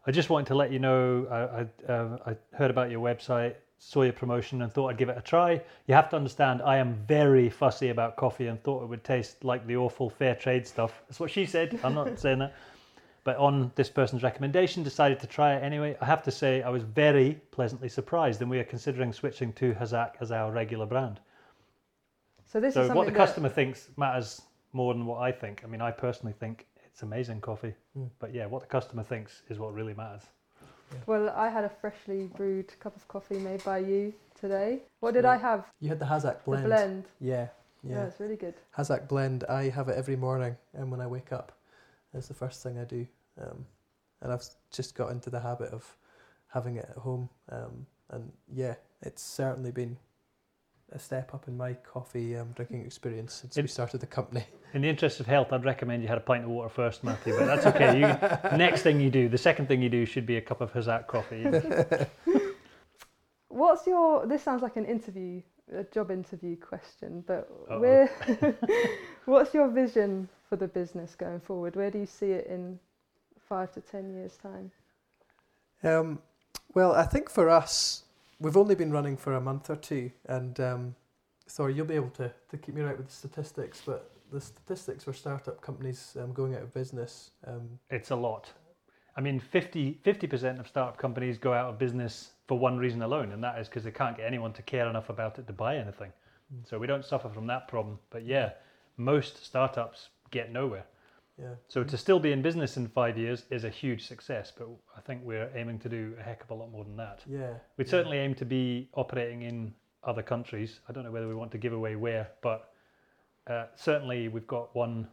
"I 0.06 0.10
just 0.10 0.28
wanted 0.28 0.46
to 0.48 0.54
let 0.54 0.70
you 0.70 0.78
know 0.78 1.26
I 1.30 1.90
I, 1.90 1.92
uh, 1.92 2.18
I 2.26 2.56
heard 2.56 2.70
about 2.70 2.90
your 2.90 3.00
website, 3.00 3.54
saw 3.78 4.02
your 4.02 4.12
promotion, 4.12 4.60
and 4.60 4.70
thought 4.70 4.88
I'd 4.88 4.98
give 4.98 5.08
it 5.08 5.16
a 5.16 5.22
try. 5.22 5.60
You 5.86 5.94
have 5.94 6.10
to 6.10 6.16
understand, 6.16 6.60
I 6.62 6.76
am 6.76 7.02
very 7.08 7.48
fussy 7.48 7.88
about 7.88 8.16
coffee 8.16 8.48
and 8.48 8.62
thought 8.62 8.82
it 8.82 8.86
would 8.86 9.04
taste 9.04 9.44
like 9.44 9.66
the 9.66 9.76
awful 9.76 10.10
fair 10.10 10.34
trade 10.34 10.66
stuff. 10.66 11.02
That's 11.08 11.18
what 11.18 11.30
she 11.30 11.46
said. 11.46 11.80
I'm 11.82 11.94
not 11.94 12.18
saying 12.18 12.40
that." 12.40 12.54
But 13.24 13.36
on 13.36 13.70
this 13.76 13.88
person's 13.88 14.22
recommendation, 14.22 14.82
decided 14.82 15.20
to 15.20 15.26
try 15.26 15.54
it 15.54 15.62
anyway. 15.62 15.96
I 16.00 16.06
have 16.06 16.24
to 16.24 16.30
say, 16.30 16.62
I 16.62 16.70
was 16.70 16.82
very 16.82 17.40
pleasantly 17.52 17.88
surprised, 17.88 18.40
and 18.40 18.50
we 18.50 18.58
are 18.58 18.64
considering 18.64 19.12
switching 19.12 19.52
to 19.54 19.74
Hazaq 19.74 20.14
as 20.20 20.32
our 20.32 20.50
regular 20.50 20.86
brand. 20.86 21.20
So 22.52 22.60
this 22.60 22.74
so 22.74 22.82
is 22.82 22.90
what 22.90 23.06
the 23.06 23.12
customer 23.12 23.48
thinks 23.48 23.88
matters 23.96 24.42
more 24.72 24.92
than 24.92 25.06
what 25.06 25.20
I 25.20 25.30
think. 25.30 25.62
I 25.64 25.68
mean, 25.68 25.80
I 25.80 25.90
personally 25.90 26.34
think 26.38 26.66
it's 26.84 27.02
amazing 27.02 27.40
coffee, 27.40 27.74
mm. 27.96 28.10
but 28.18 28.34
yeah, 28.34 28.46
what 28.46 28.60
the 28.60 28.66
customer 28.66 29.02
thinks 29.02 29.42
is 29.48 29.58
what 29.58 29.72
really 29.72 29.94
matters. 29.94 30.22
Yeah. 30.92 30.98
Well, 31.06 31.30
I 31.30 31.48
had 31.48 31.64
a 31.64 31.70
freshly 31.70 32.24
brewed 32.36 32.78
cup 32.80 32.94
of 32.96 33.06
coffee 33.08 33.38
made 33.38 33.64
by 33.64 33.78
you 33.78 34.12
today. 34.38 34.80
What 35.00 35.14
did 35.14 35.24
I 35.24 35.36
have? 35.36 35.64
You 35.80 35.88
had 35.88 35.98
the 35.98 36.04
Hazaq 36.04 36.44
blend. 36.44 36.64
The 36.64 36.68
blend. 36.68 37.04
Yeah, 37.20 37.48
yeah. 37.82 37.94
Yeah, 37.94 38.04
it's 38.04 38.20
really 38.20 38.36
good. 38.36 38.54
Hazaq 38.76 39.08
blend. 39.08 39.44
I 39.44 39.68
have 39.70 39.88
it 39.88 39.96
every 39.96 40.16
morning, 40.16 40.56
and 40.74 40.90
when 40.90 41.00
I 41.00 41.06
wake 41.06 41.32
up. 41.32 41.52
It's 42.14 42.28
the 42.28 42.34
first 42.34 42.62
thing 42.62 42.78
I 42.78 42.84
do, 42.84 43.06
um, 43.40 43.64
and 44.20 44.32
I've 44.32 44.44
just 44.70 44.94
got 44.94 45.10
into 45.10 45.30
the 45.30 45.40
habit 45.40 45.72
of 45.72 45.96
having 46.48 46.76
it 46.76 46.86
at 46.90 46.96
home. 46.96 47.28
Um, 47.50 47.86
and 48.10 48.30
yeah, 48.52 48.74
it's 49.00 49.22
certainly 49.22 49.70
been 49.70 49.96
a 50.92 50.98
step 50.98 51.32
up 51.34 51.48
in 51.48 51.56
my 51.56 51.72
coffee 51.72 52.36
um, 52.36 52.48
drinking 52.54 52.84
experience 52.84 53.32
since 53.34 53.56
in, 53.56 53.64
we 53.64 53.68
started 53.68 54.00
the 54.00 54.06
company. 54.06 54.44
In 54.74 54.82
the 54.82 54.88
interest 54.88 55.20
of 55.20 55.26
health, 55.26 55.52
I'd 55.52 55.64
recommend 55.64 56.02
you 56.02 56.08
had 56.08 56.18
a 56.18 56.22
pint 56.22 56.44
of 56.44 56.50
water 56.50 56.68
first, 56.68 57.02
Matthew. 57.02 57.36
But 57.38 57.46
that's 57.46 57.66
okay. 57.66 57.94
You, 57.98 58.56
next 58.56 58.82
thing 58.82 59.00
you 59.00 59.10
do, 59.10 59.28
the 59.28 59.38
second 59.38 59.68
thing 59.68 59.82
you 59.82 59.88
do 59.88 60.04
should 60.04 60.26
be 60.26 60.36
a 60.36 60.40
cup 60.40 60.60
of 60.60 60.72
Hazaq 60.72 61.06
coffee. 61.06 61.46
What's 63.48 63.86
your? 63.86 64.26
This 64.26 64.42
sounds 64.42 64.62
like 64.62 64.76
an 64.76 64.86
interview, 64.86 65.42
a 65.74 65.84
job 65.84 66.10
interview 66.10 66.56
question. 66.56 67.22
But 67.26 67.48
where? 67.78 68.10
what's 69.26 69.52
your 69.52 69.68
vision 69.68 70.28
for 70.52 70.56
the 70.56 70.68
business 70.68 71.14
going 71.14 71.40
forward? 71.40 71.76
Where 71.76 71.90
do 71.90 71.98
you 71.98 72.04
see 72.04 72.32
it 72.32 72.46
in 72.46 72.78
five 73.48 73.72
to 73.72 73.80
ten 73.80 74.12
years' 74.12 74.36
time? 74.36 74.70
Um, 75.82 76.18
well, 76.74 76.92
I 76.92 77.04
think 77.04 77.30
for 77.30 77.48
us, 77.48 78.02
we've 78.38 78.58
only 78.58 78.74
been 78.74 78.92
running 78.92 79.16
for 79.16 79.32
a 79.32 79.40
month 79.40 79.70
or 79.70 79.76
two, 79.76 80.10
and 80.26 80.60
um, 80.60 80.94
sorry, 81.46 81.72
you'll 81.72 81.86
be 81.86 81.94
able 81.94 82.10
to, 82.10 82.30
to 82.50 82.58
keep 82.58 82.74
me 82.74 82.82
right 82.82 82.98
with 82.98 83.06
the 83.06 83.14
statistics, 83.14 83.80
but 83.86 84.10
the 84.30 84.42
statistics 84.42 85.04
for 85.04 85.14
startup 85.14 85.62
companies 85.62 86.18
um, 86.20 86.34
going 86.34 86.54
out 86.54 86.60
of 86.60 86.74
business. 86.74 87.30
Um, 87.46 87.78
it's 87.88 88.10
a 88.10 88.16
lot. 88.16 88.52
I 89.16 89.22
mean, 89.22 89.40
50 89.40 89.94
percent 90.02 90.60
of 90.60 90.68
startup 90.68 90.98
companies 90.98 91.38
go 91.38 91.54
out 91.54 91.70
of 91.70 91.78
business 91.78 92.32
for 92.46 92.58
one 92.58 92.76
reason 92.76 93.00
alone, 93.00 93.32
and 93.32 93.42
that 93.42 93.58
is 93.58 93.68
because 93.68 93.84
they 93.84 93.90
can't 93.90 94.18
get 94.18 94.26
anyone 94.26 94.52
to 94.52 94.60
care 94.60 94.86
enough 94.86 95.08
about 95.08 95.38
it 95.38 95.46
to 95.46 95.54
buy 95.54 95.78
anything. 95.78 96.12
Mm. 96.54 96.68
So 96.68 96.78
we 96.78 96.86
don't 96.86 97.06
suffer 97.06 97.30
from 97.30 97.46
that 97.46 97.68
problem. 97.68 97.98
But 98.10 98.26
yeah, 98.26 98.50
most 98.98 99.46
startups 99.46 100.10
get 100.32 100.50
nowhere. 100.52 100.84
Yeah. 101.40 101.54
So 101.68 101.84
to 101.84 101.96
still 101.96 102.18
be 102.18 102.32
in 102.32 102.42
business 102.42 102.76
in 102.76 102.88
five 102.88 103.16
years 103.16 103.44
is 103.50 103.64
a 103.64 103.70
huge 103.70 104.06
success, 104.06 104.52
but 104.56 104.68
I 104.96 105.00
think 105.00 105.22
we're 105.24 105.50
aiming 105.54 105.78
to 105.80 105.88
do 105.88 106.14
a 106.20 106.22
heck 106.22 106.42
of 106.42 106.50
a 106.50 106.54
lot 106.54 106.70
more 106.70 106.84
than 106.84 106.96
that. 106.96 107.20
Yeah. 107.26 107.54
We'd 107.76 107.86
yeah. 107.86 107.90
certainly 107.90 108.18
aim 108.18 108.34
to 108.34 108.44
be 108.44 108.88
operating 108.94 109.42
in 109.42 109.72
other 110.04 110.22
countries. 110.22 110.80
I 110.88 110.92
don't 110.92 111.04
know 111.04 111.10
whether 111.10 111.28
we 111.28 111.34
want 111.34 111.52
to 111.52 111.58
give 111.58 111.72
away 111.72 111.96
where, 111.96 112.28
but 112.42 112.72
uh, 113.46 113.66
certainly 113.76 114.28
we've 114.28 114.46
got 114.46 114.74
one 114.74 115.08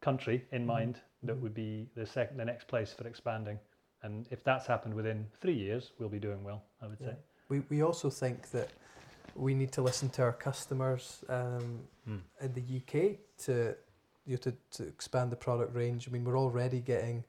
country 0.00 0.44
in 0.52 0.60
mm-hmm. 0.60 0.66
mind 0.66 0.94
mm-hmm. 0.94 1.26
that 1.28 1.36
would 1.36 1.54
be 1.54 1.88
the 1.96 2.06
second, 2.06 2.36
the 2.36 2.44
next 2.44 2.68
place 2.68 2.92
for 2.92 3.06
expanding. 3.08 3.58
And 4.02 4.26
if 4.30 4.44
that's 4.44 4.66
happened 4.66 4.94
within 4.94 5.26
three 5.40 5.54
years, 5.56 5.92
we'll 5.98 6.08
be 6.08 6.20
doing 6.20 6.42
well. 6.42 6.62
I 6.80 6.86
would 6.86 6.98
yeah. 7.00 7.08
say. 7.08 7.16
We 7.48 7.60
we 7.68 7.82
also 7.82 8.08
think 8.08 8.50
that 8.52 8.68
we 9.34 9.54
need 9.54 9.72
to 9.72 9.82
listen 9.82 10.08
to 10.10 10.22
our 10.22 10.32
customers 10.32 11.24
um, 11.28 11.80
mm. 12.08 12.20
in 12.40 12.52
the 12.54 12.60
UK 12.60 13.18
to 13.44 13.74
you 14.26 14.32
know, 14.32 14.36
to, 14.36 14.54
to 14.72 14.86
expand 14.86 15.32
the 15.32 15.36
product 15.36 15.74
range. 15.74 16.08
I 16.08 16.12
mean, 16.12 16.24
we're 16.24 16.38
already 16.38 16.80
getting 16.80 17.24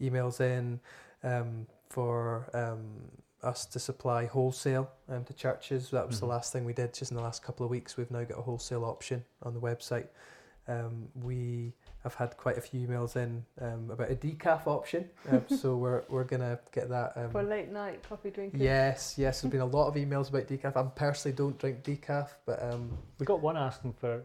emails 0.00 0.40
in 0.40 0.80
um, 1.22 1.66
for 1.88 2.48
um, 2.54 2.84
us 3.42 3.64
to 3.66 3.78
supply 3.78 4.26
wholesale 4.26 4.90
um, 5.08 5.24
to 5.24 5.32
churches. 5.32 5.90
That 5.90 6.06
was 6.06 6.16
mm-hmm. 6.16 6.26
the 6.26 6.30
last 6.30 6.52
thing 6.52 6.64
we 6.64 6.72
did 6.72 6.92
just 6.92 7.10
in 7.10 7.16
the 7.16 7.22
last 7.22 7.42
couple 7.42 7.64
of 7.64 7.70
weeks. 7.70 7.96
We've 7.96 8.10
now 8.10 8.24
got 8.24 8.38
a 8.38 8.42
wholesale 8.42 8.84
option 8.84 9.24
on 9.42 9.54
the 9.54 9.60
website. 9.60 10.06
Um, 10.68 11.08
we 11.22 11.72
have 12.02 12.14
had 12.14 12.36
quite 12.36 12.58
a 12.58 12.60
few 12.60 12.86
emails 12.86 13.14
in 13.16 13.44
um, 13.60 13.88
about 13.90 14.10
a 14.10 14.16
decaf 14.16 14.66
option, 14.66 15.08
um, 15.30 15.44
so 15.60 15.76
we're 15.76 16.02
we're 16.08 16.24
gonna 16.24 16.58
get 16.72 16.88
that. 16.88 17.12
Um, 17.16 17.30
For 17.30 17.42
late 17.42 17.70
night 17.70 18.02
coffee 18.08 18.30
drinking. 18.30 18.60
yes, 18.60 19.14
yes. 19.16 19.40
There's 19.40 19.50
been 19.52 19.60
a 19.60 19.66
lot 19.66 19.86
of 19.88 19.94
emails 19.94 20.28
about 20.28 20.48
decaf. 20.48 20.76
I 20.76 20.82
personally 20.94 21.36
don't 21.36 21.56
drink 21.58 21.84
decaf, 21.84 22.30
but 22.46 22.60
um, 22.62 22.90
We 23.18 23.26
got 23.26 23.40
one 23.40 23.56
asking 23.56 23.92
for 23.94 24.22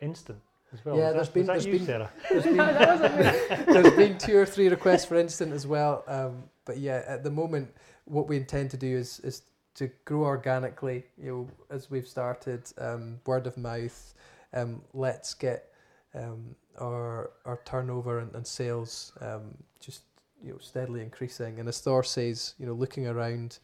instant 0.00 0.38
as 0.72 0.82
well. 0.84 0.96
Yeah, 0.96 1.12
Was 1.12 1.14
there's 1.14 1.26
that, 1.28 1.34
been- 1.34 1.46
there's 1.46 1.66
you, 1.66 1.72
been- 1.72 1.86
Sarah? 1.86 2.10
there's 2.30 2.44
been, 2.44 2.56
no, 2.56 2.66
that 2.72 2.88
wasn't 3.00 3.66
me. 3.68 3.72
there's 3.74 3.96
been 3.96 4.18
two 4.18 4.36
or 4.38 4.46
three 4.46 4.68
requests 4.68 5.04
for 5.04 5.16
instant 5.16 5.52
as 5.52 5.66
well. 5.66 6.04
Um, 6.06 6.44
but 6.64 6.78
yeah, 6.78 7.02
at 7.06 7.22
the 7.22 7.30
moment, 7.30 7.68
what 8.06 8.28
we 8.28 8.36
intend 8.38 8.70
to 8.70 8.76
do 8.78 8.96
is 8.96 9.20
is 9.20 9.42
to 9.74 9.90
grow 10.06 10.24
organically. 10.24 11.04
You 11.18 11.26
know, 11.30 11.50
as 11.74 11.90
we've 11.90 12.08
started, 12.08 12.62
um, 12.78 13.20
word 13.26 13.46
of 13.46 13.58
mouth. 13.58 14.14
Um, 14.54 14.82
let's 14.92 15.32
get 15.32 15.71
um, 16.14 16.54
our 16.80 17.30
our 17.44 17.60
turnover 17.64 18.18
and, 18.18 18.34
and 18.34 18.46
sales 18.46 19.12
um, 19.20 19.56
just 19.80 20.02
you 20.42 20.52
know 20.52 20.58
steadily 20.58 21.00
increasing. 21.00 21.58
And 21.58 21.68
as 21.68 21.80
Thor 21.80 22.02
says, 22.02 22.54
you 22.58 22.66
know, 22.66 22.74
looking 22.74 23.06
around 23.06 23.58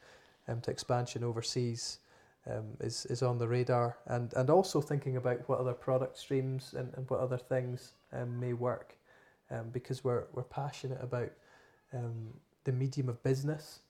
um, 0.46 0.60
to 0.62 0.70
expansion 0.70 1.24
overseas. 1.24 1.98
Um, 2.46 2.78
is, 2.80 3.04
is 3.06 3.22
on 3.22 3.36
the 3.36 3.46
radar 3.46 3.98
and, 4.06 4.32
and 4.32 4.48
also 4.48 4.80
thinking 4.80 5.18
about 5.18 5.46
what 5.50 5.58
other 5.58 5.74
product 5.74 6.16
streams 6.16 6.72
and, 6.72 6.90
and 6.96 7.10
what 7.10 7.20
other 7.20 7.36
things 7.36 7.92
um, 8.14 8.40
may 8.40 8.54
work 8.54 8.96
um, 9.50 9.68
because 9.70 10.02
we're, 10.02 10.24
we're 10.32 10.44
passionate 10.44 10.98
about 11.02 11.30
um, 11.92 12.28
the 12.64 12.72
medium 12.72 13.08
of 13.08 13.22
business 13.22 13.80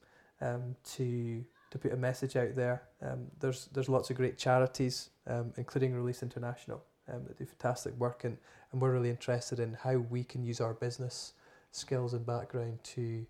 um, 0.40 0.76
to 0.84 1.44
to 1.70 1.78
put 1.78 1.92
a 1.92 1.96
message 1.96 2.36
out 2.36 2.54
there. 2.56 2.82
Um, 3.02 3.26
there's 3.40 3.66
there's 3.72 3.88
lots 3.88 4.10
of 4.10 4.16
great 4.16 4.38
charities, 4.38 5.10
um, 5.26 5.52
including 5.56 5.94
Release 5.94 6.22
International, 6.22 6.82
um, 7.12 7.24
that 7.26 7.38
do 7.38 7.44
fantastic 7.44 7.94
work, 7.98 8.24
and, 8.24 8.36
and 8.72 8.80
we're 8.80 8.92
really 8.92 9.10
interested 9.10 9.60
in 9.60 9.74
how 9.74 9.96
we 9.96 10.24
can 10.24 10.44
use 10.44 10.60
our 10.60 10.74
business 10.74 11.34
skills 11.70 12.14
and 12.14 12.24
background 12.24 12.78
to 12.82 13.26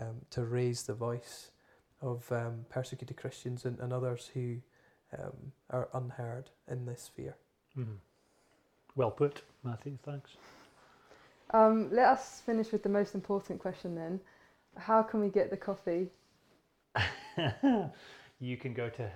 um, 0.00 0.16
to 0.30 0.44
raise 0.44 0.82
the 0.82 0.94
voice 0.94 1.50
of 2.02 2.30
um, 2.32 2.66
persecuted 2.68 3.16
Christians 3.16 3.64
and, 3.64 3.78
and 3.78 3.92
others 3.92 4.30
who 4.34 4.56
um, 5.16 5.52
are 5.70 5.88
unheard 5.94 6.50
in 6.68 6.84
this 6.84 7.02
sphere. 7.02 7.36
Mhm. 7.78 7.98
Well 8.96 9.10
put, 9.10 9.42
Matthew. 9.62 9.98
Thanks. 10.02 10.32
Um, 11.52 11.90
let 11.92 12.08
us 12.08 12.42
finish 12.44 12.72
with 12.72 12.82
the 12.82 12.88
most 12.88 13.14
important 13.14 13.60
question 13.60 13.94
then. 13.94 14.20
How 14.76 15.02
can 15.02 15.20
we 15.20 15.28
get 15.28 15.50
the 15.50 15.56
coffee? 15.56 16.10
you 18.40 18.56
can 18.56 18.74
go 18.74 18.88
to 18.88 19.08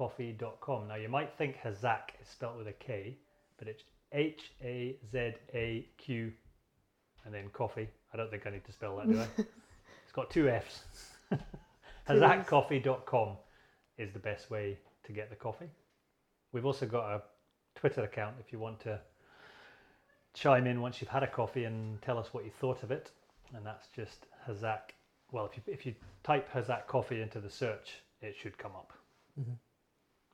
hazaqcoffee.com. 0.00 0.88
Now, 0.88 0.94
you 0.96 1.08
might 1.08 1.32
think 1.36 1.56
Hazak 1.64 2.10
is 2.20 2.28
spelt 2.28 2.56
with 2.56 2.66
a 2.68 2.72
K, 2.72 3.16
but 3.58 3.68
it's 3.68 3.84
H 4.12 4.52
A 4.62 4.96
Z 5.12 5.32
A 5.54 5.86
Q 5.98 6.32
and 7.24 7.34
then 7.34 7.48
coffee. 7.52 7.88
I 8.12 8.16
don't 8.16 8.30
think 8.30 8.46
I 8.46 8.50
need 8.50 8.64
to 8.64 8.72
spell 8.72 8.96
that, 8.96 9.08
do 9.10 9.18
I? 9.20 9.26
it's 9.38 10.12
got 10.12 10.30
two 10.30 10.48
F's. 10.48 10.80
hazaqcoffee.com 12.08 13.36
is 13.98 14.12
the 14.12 14.18
best 14.18 14.50
way 14.50 14.78
to 15.04 15.12
get 15.12 15.30
the 15.30 15.36
coffee. 15.36 15.68
We've 16.52 16.66
also 16.66 16.86
got 16.86 17.10
a 17.14 17.22
Twitter 17.76 18.02
account 18.02 18.36
if 18.44 18.52
you 18.52 18.58
want 18.58 18.80
to 18.80 18.98
chime 20.34 20.66
in 20.66 20.80
once 20.80 21.00
you've 21.00 21.10
had 21.10 21.22
a 21.22 21.26
coffee 21.28 21.64
and 21.64 22.00
tell 22.02 22.18
us 22.18 22.32
what 22.32 22.44
you 22.44 22.50
thought 22.50 22.82
of 22.82 22.90
it. 22.90 23.10
And 23.54 23.64
that's 23.66 23.88
just 23.94 24.26
Hazaq. 24.48 24.80
Well, 25.32 25.46
if 25.46 25.56
you 25.56 25.62
if 25.72 25.86
you 25.86 25.94
type 26.24 26.48
Hazaq 26.52 26.86
Coffee 26.86 27.20
into 27.20 27.40
the 27.40 27.50
search, 27.50 28.00
it 28.20 28.34
should 28.36 28.56
come 28.58 28.72
up, 28.72 28.92
Mhm. 29.40 29.56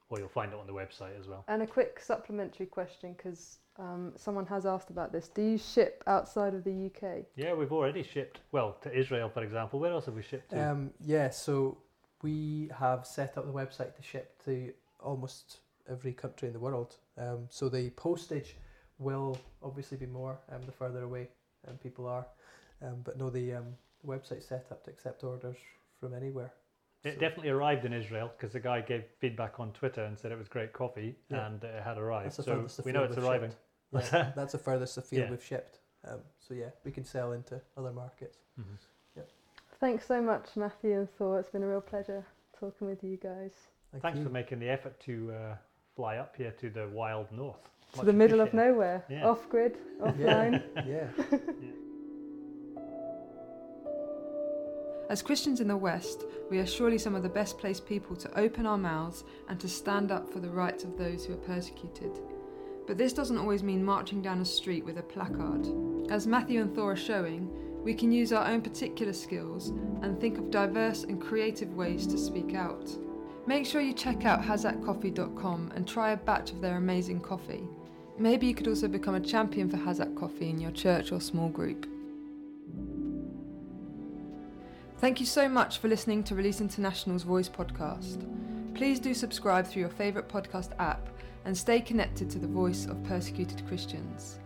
Or 0.08 0.18
you'll 0.18 0.28
find 0.28 0.52
it 0.52 0.58
on 0.58 0.66
the 0.66 0.72
website 0.72 1.18
as 1.18 1.26
well. 1.26 1.44
And 1.48 1.62
a 1.62 1.66
quick 1.66 2.00
supplementary 2.00 2.66
question 2.66 3.14
because 3.16 3.58
um, 3.78 4.12
someone 4.16 4.46
has 4.46 4.66
asked 4.66 4.90
about 4.90 5.12
this. 5.12 5.28
Do 5.28 5.42
you 5.42 5.58
ship 5.58 6.02
outside 6.06 6.54
of 6.54 6.64
the 6.64 6.86
UK? 6.86 7.24
Yeah, 7.34 7.54
we've 7.54 7.72
already 7.72 8.02
shipped. 8.02 8.40
Well, 8.52 8.76
to 8.82 8.96
Israel, 8.96 9.28
for 9.28 9.42
example. 9.42 9.80
Where 9.80 9.92
else 9.92 10.06
have 10.06 10.14
we 10.14 10.22
shipped 10.22 10.50
to? 10.50 10.70
Um, 10.70 10.90
yeah, 11.00 11.30
so 11.30 11.78
we 12.22 12.70
have 12.78 13.06
set 13.06 13.36
up 13.36 13.46
the 13.46 13.52
website 13.52 13.94
to 13.96 14.02
ship 14.02 14.42
to 14.44 14.72
almost 15.00 15.58
every 15.90 16.12
country 16.12 16.48
in 16.48 16.54
the 16.54 16.60
world. 16.60 16.96
Um, 17.18 17.46
so 17.50 17.68
the 17.68 17.90
postage 17.90 18.56
will 18.98 19.38
obviously 19.62 19.98
be 19.98 20.06
more 20.06 20.38
um, 20.50 20.62
the 20.64 20.72
further 20.72 21.02
away 21.02 21.28
um, 21.68 21.76
people 21.76 22.06
are. 22.06 22.26
Um, 22.82 22.96
but 23.04 23.18
no, 23.18 23.30
the, 23.30 23.54
um, 23.54 23.66
the 24.02 24.08
website's 24.08 24.46
set 24.46 24.66
up 24.70 24.84
to 24.84 24.90
accept 24.90 25.24
orders 25.24 25.56
from 26.00 26.14
anywhere. 26.14 26.52
It 27.06 27.14
so- 27.14 27.20
definitely 27.20 27.50
arrived 27.50 27.84
in 27.84 27.92
Israel 27.92 28.30
because 28.36 28.52
the 28.52 28.60
guy 28.60 28.80
gave 28.80 29.04
feedback 29.18 29.58
on 29.60 29.72
Twitter 29.72 30.04
and 30.04 30.18
said 30.18 30.32
it 30.32 30.38
was 30.38 30.48
great 30.48 30.72
coffee 30.72 31.16
Yeah. 31.30 31.46
and 31.46 31.62
it 31.64 31.82
had 31.82 31.98
arrived. 31.98 32.36
That's 32.36 32.46
So 32.74 32.82
we 32.84 32.92
know 32.92 33.04
it's 33.04 33.18
arriving. 33.18 33.52
Yeah, 33.92 34.32
that's 34.36 34.52
the 34.52 34.58
furthest 34.58 34.98
afield 34.98 35.24
Yeah. 35.24 35.30
we've 35.30 35.42
shipped. 35.44 35.78
Um, 36.06 36.20
so 36.40 36.54
yeah, 36.54 36.70
we 36.84 36.90
can 36.90 37.04
sell 37.04 37.32
into 37.32 37.60
other 37.76 37.92
markets. 37.92 38.38
Mhm. 38.60 38.76
Thanks 39.78 40.06
so 40.06 40.22
much, 40.22 40.56
Matthew 40.56 40.92
and 40.98 41.10
Thor. 41.16 41.38
It's 41.38 41.50
been 41.50 41.62
a 41.62 41.68
real 41.68 41.82
pleasure 41.82 42.24
talking 42.58 42.86
with 42.88 43.04
you 43.04 43.18
guys. 43.18 43.52
Thank 43.92 44.02
Thanks 44.02 44.18
you. 44.18 44.24
for 44.24 44.30
making 44.30 44.58
the 44.58 44.70
effort 44.70 44.98
to 45.00 45.32
uh, 45.32 45.56
fly 45.94 46.16
up 46.16 46.34
here 46.34 46.50
to 46.52 46.70
the 46.70 46.88
wild 46.88 47.30
north. 47.30 47.62
To 47.92 47.98
Much 47.98 48.06
the 48.06 48.12
middle 48.14 48.40
of 48.40 48.54
nowhere, 48.54 49.04
Yeah. 49.10 49.26
off 49.28 49.46
grid, 49.50 49.76
offline. 50.00 50.62
yeah. 50.86 51.08
As 55.08 55.22
Christians 55.22 55.60
in 55.60 55.68
the 55.68 55.76
West, 55.76 56.24
we 56.50 56.58
are 56.58 56.66
surely 56.66 56.98
some 56.98 57.14
of 57.14 57.22
the 57.22 57.28
best 57.28 57.58
placed 57.58 57.86
people 57.86 58.16
to 58.16 58.38
open 58.38 58.66
our 58.66 58.76
mouths 58.76 59.22
and 59.48 59.60
to 59.60 59.68
stand 59.68 60.10
up 60.10 60.28
for 60.32 60.40
the 60.40 60.50
rights 60.50 60.82
of 60.82 60.98
those 60.98 61.24
who 61.24 61.34
are 61.34 61.48
persecuted. 61.48 62.18
But 62.88 62.98
this 62.98 63.12
doesn't 63.12 63.38
always 63.38 63.62
mean 63.62 63.84
marching 63.84 64.20
down 64.20 64.40
a 64.40 64.44
street 64.44 64.84
with 64.84 64.98
a 64.98 65.02
placard. 65.02 65.68
As 66.10 66.26
Matthew 66.26 66.60
and 66.60 66.74
Thor 66.74 66.92
are 66.92 66.96
showing, 66.96 67.48
we 67.84 67.94
can 67.94 68.10
use 68.10 68.32
our 68.32 68.48
own 68.48 68.62
particular 68.62 69.12
skills 69.12 69.68
and 70.02 70.20
think 70.20 70.38
of 70.38 70.50
diverse 70.50 71.04
and 71.04 71.20
creative 71.20 71.74
ways 71.74 72.04
to 72.08 72.18
speak 72.18 72.56
out. 72.56 72.90
Make 73.46 73.64
sure 73.64 73.80
you 73.80 73.92
check 73.92 74.24
out 74.24 74.42
hazaqcoffee.com 74.42 75.72
and 75.76 75.86
try 75.86 76.10
a 76.10 76.16
batch 76.16 76.50
of 76.50 76.60
their 76.60 76.78
amazing 76.78 77.20
coffee. 77.20 77.68
Maybe 78.18 78.48
you 78.48 78.54
could 78.56 78.66
also 78.66 78.88
become 78.88 79.14
a 79.14 79.20
champion 79.20 79.68
for 79.68 79.76
Hazaq 79.76 80.16
Coffee 80.16 80.50
in 80.50 80.58
your 80.58 80.72
church 80.72 81.12
or 81.12 81.20
small 81.20 81.48
group. 81.48 81.86
Thank 84.98 85.20
you 85.20 85.26
so 85.26 85.46
much 85.46 85.76
for 85.76 85.88
listening 85.88 86.24
to 86.24 86.34
Release 86.34 86.62
International's 86.62 87.22
Voice 87.22 87.50
podcast. 87.50 88.24
Please 88.74 88.98
do 88.98 89.12
subscribe 89.12 89.66
through 89.66 89.80
your 89.80 89.90
favourite 89.90 90.26
podcast 90.26 90.70
app 90.78 91.10
and 91.44 91.54
stay 91.54 91.82
connected 91.82 92.30
to 92.30 92.38
the 92.38 92.46
voice 92.46 92.86
of 92.86 93.04
persecuted 93.04 93.66
Christians. 93.68 94.38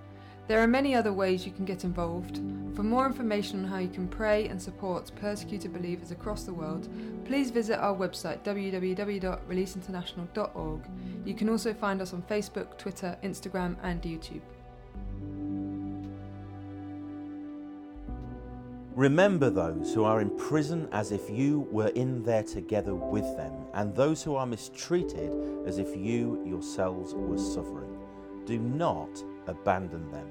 There 0.48 0.60
are 0.60 0.66
many 0.66 0.96
other 0.96 1.12
ways 1.12 1.46
you 1.46 1.52
can 1.52 1.64
get 1.64 1.84
involved. 1.84 2.38
For 2.74 2.82
more 2.82 3.06
information 3.06 3.60
on 3.60 3.66
how 3.70 3.78
you 3.78 3.88
can 3.88 4.08
pray 4.08 4.48
and 4.48 4.60
support 4.60 5.12
persecuted 5.14 5.72
believers 5.72 6.10
across 6.10 6.42
the 6.42 6.52
world, 6.52 6.88
please 7.24 7.52
visit 7.52 7.78
our 7.78 7.94
website 7.94 8.42
www.releaseinternational.org. 8.42 10.80
You 11.24 11.34
can 11.34 11.48
also 11.48 11.72
find 11.72 12.02
us 12.02 12.12
on 12.12 12.22
Facebook, 12.22 12.76
Twitter, 12.76 13.16
Instagram, 13.22 13.76
and 13.84 14.02
YouTube. 14.02 14.42
Remember 19.00 19.48
those 19.48 19.94
who 19.94 20.04
are 20.04 20.20
in 20.20 20.28
prison 20.36 20.86
as 20.92 21.10
if 21.10 21.30
you 21.30 21.60
were 21.70 21.88
in 21.88 22.22
there 22.22 22.42
together 22.42 22.94
with 22.94 23.24
them, 23.38 23.54
and 23.72 23.94
those 23.94 24.22
who 24.22 24.36
are 24.36 24.44
mistreated 24.44 25.32
as 25.66 25.78
if 25.78 25.96
you 25.96 26.44
yourselves 26.44 27.14
were 27.14 27.38
suffering. 27.38 27.98
Do 28.44 28.58
not 28.58 29.08
abandon 29.46 30.10
them. 30.10 30.26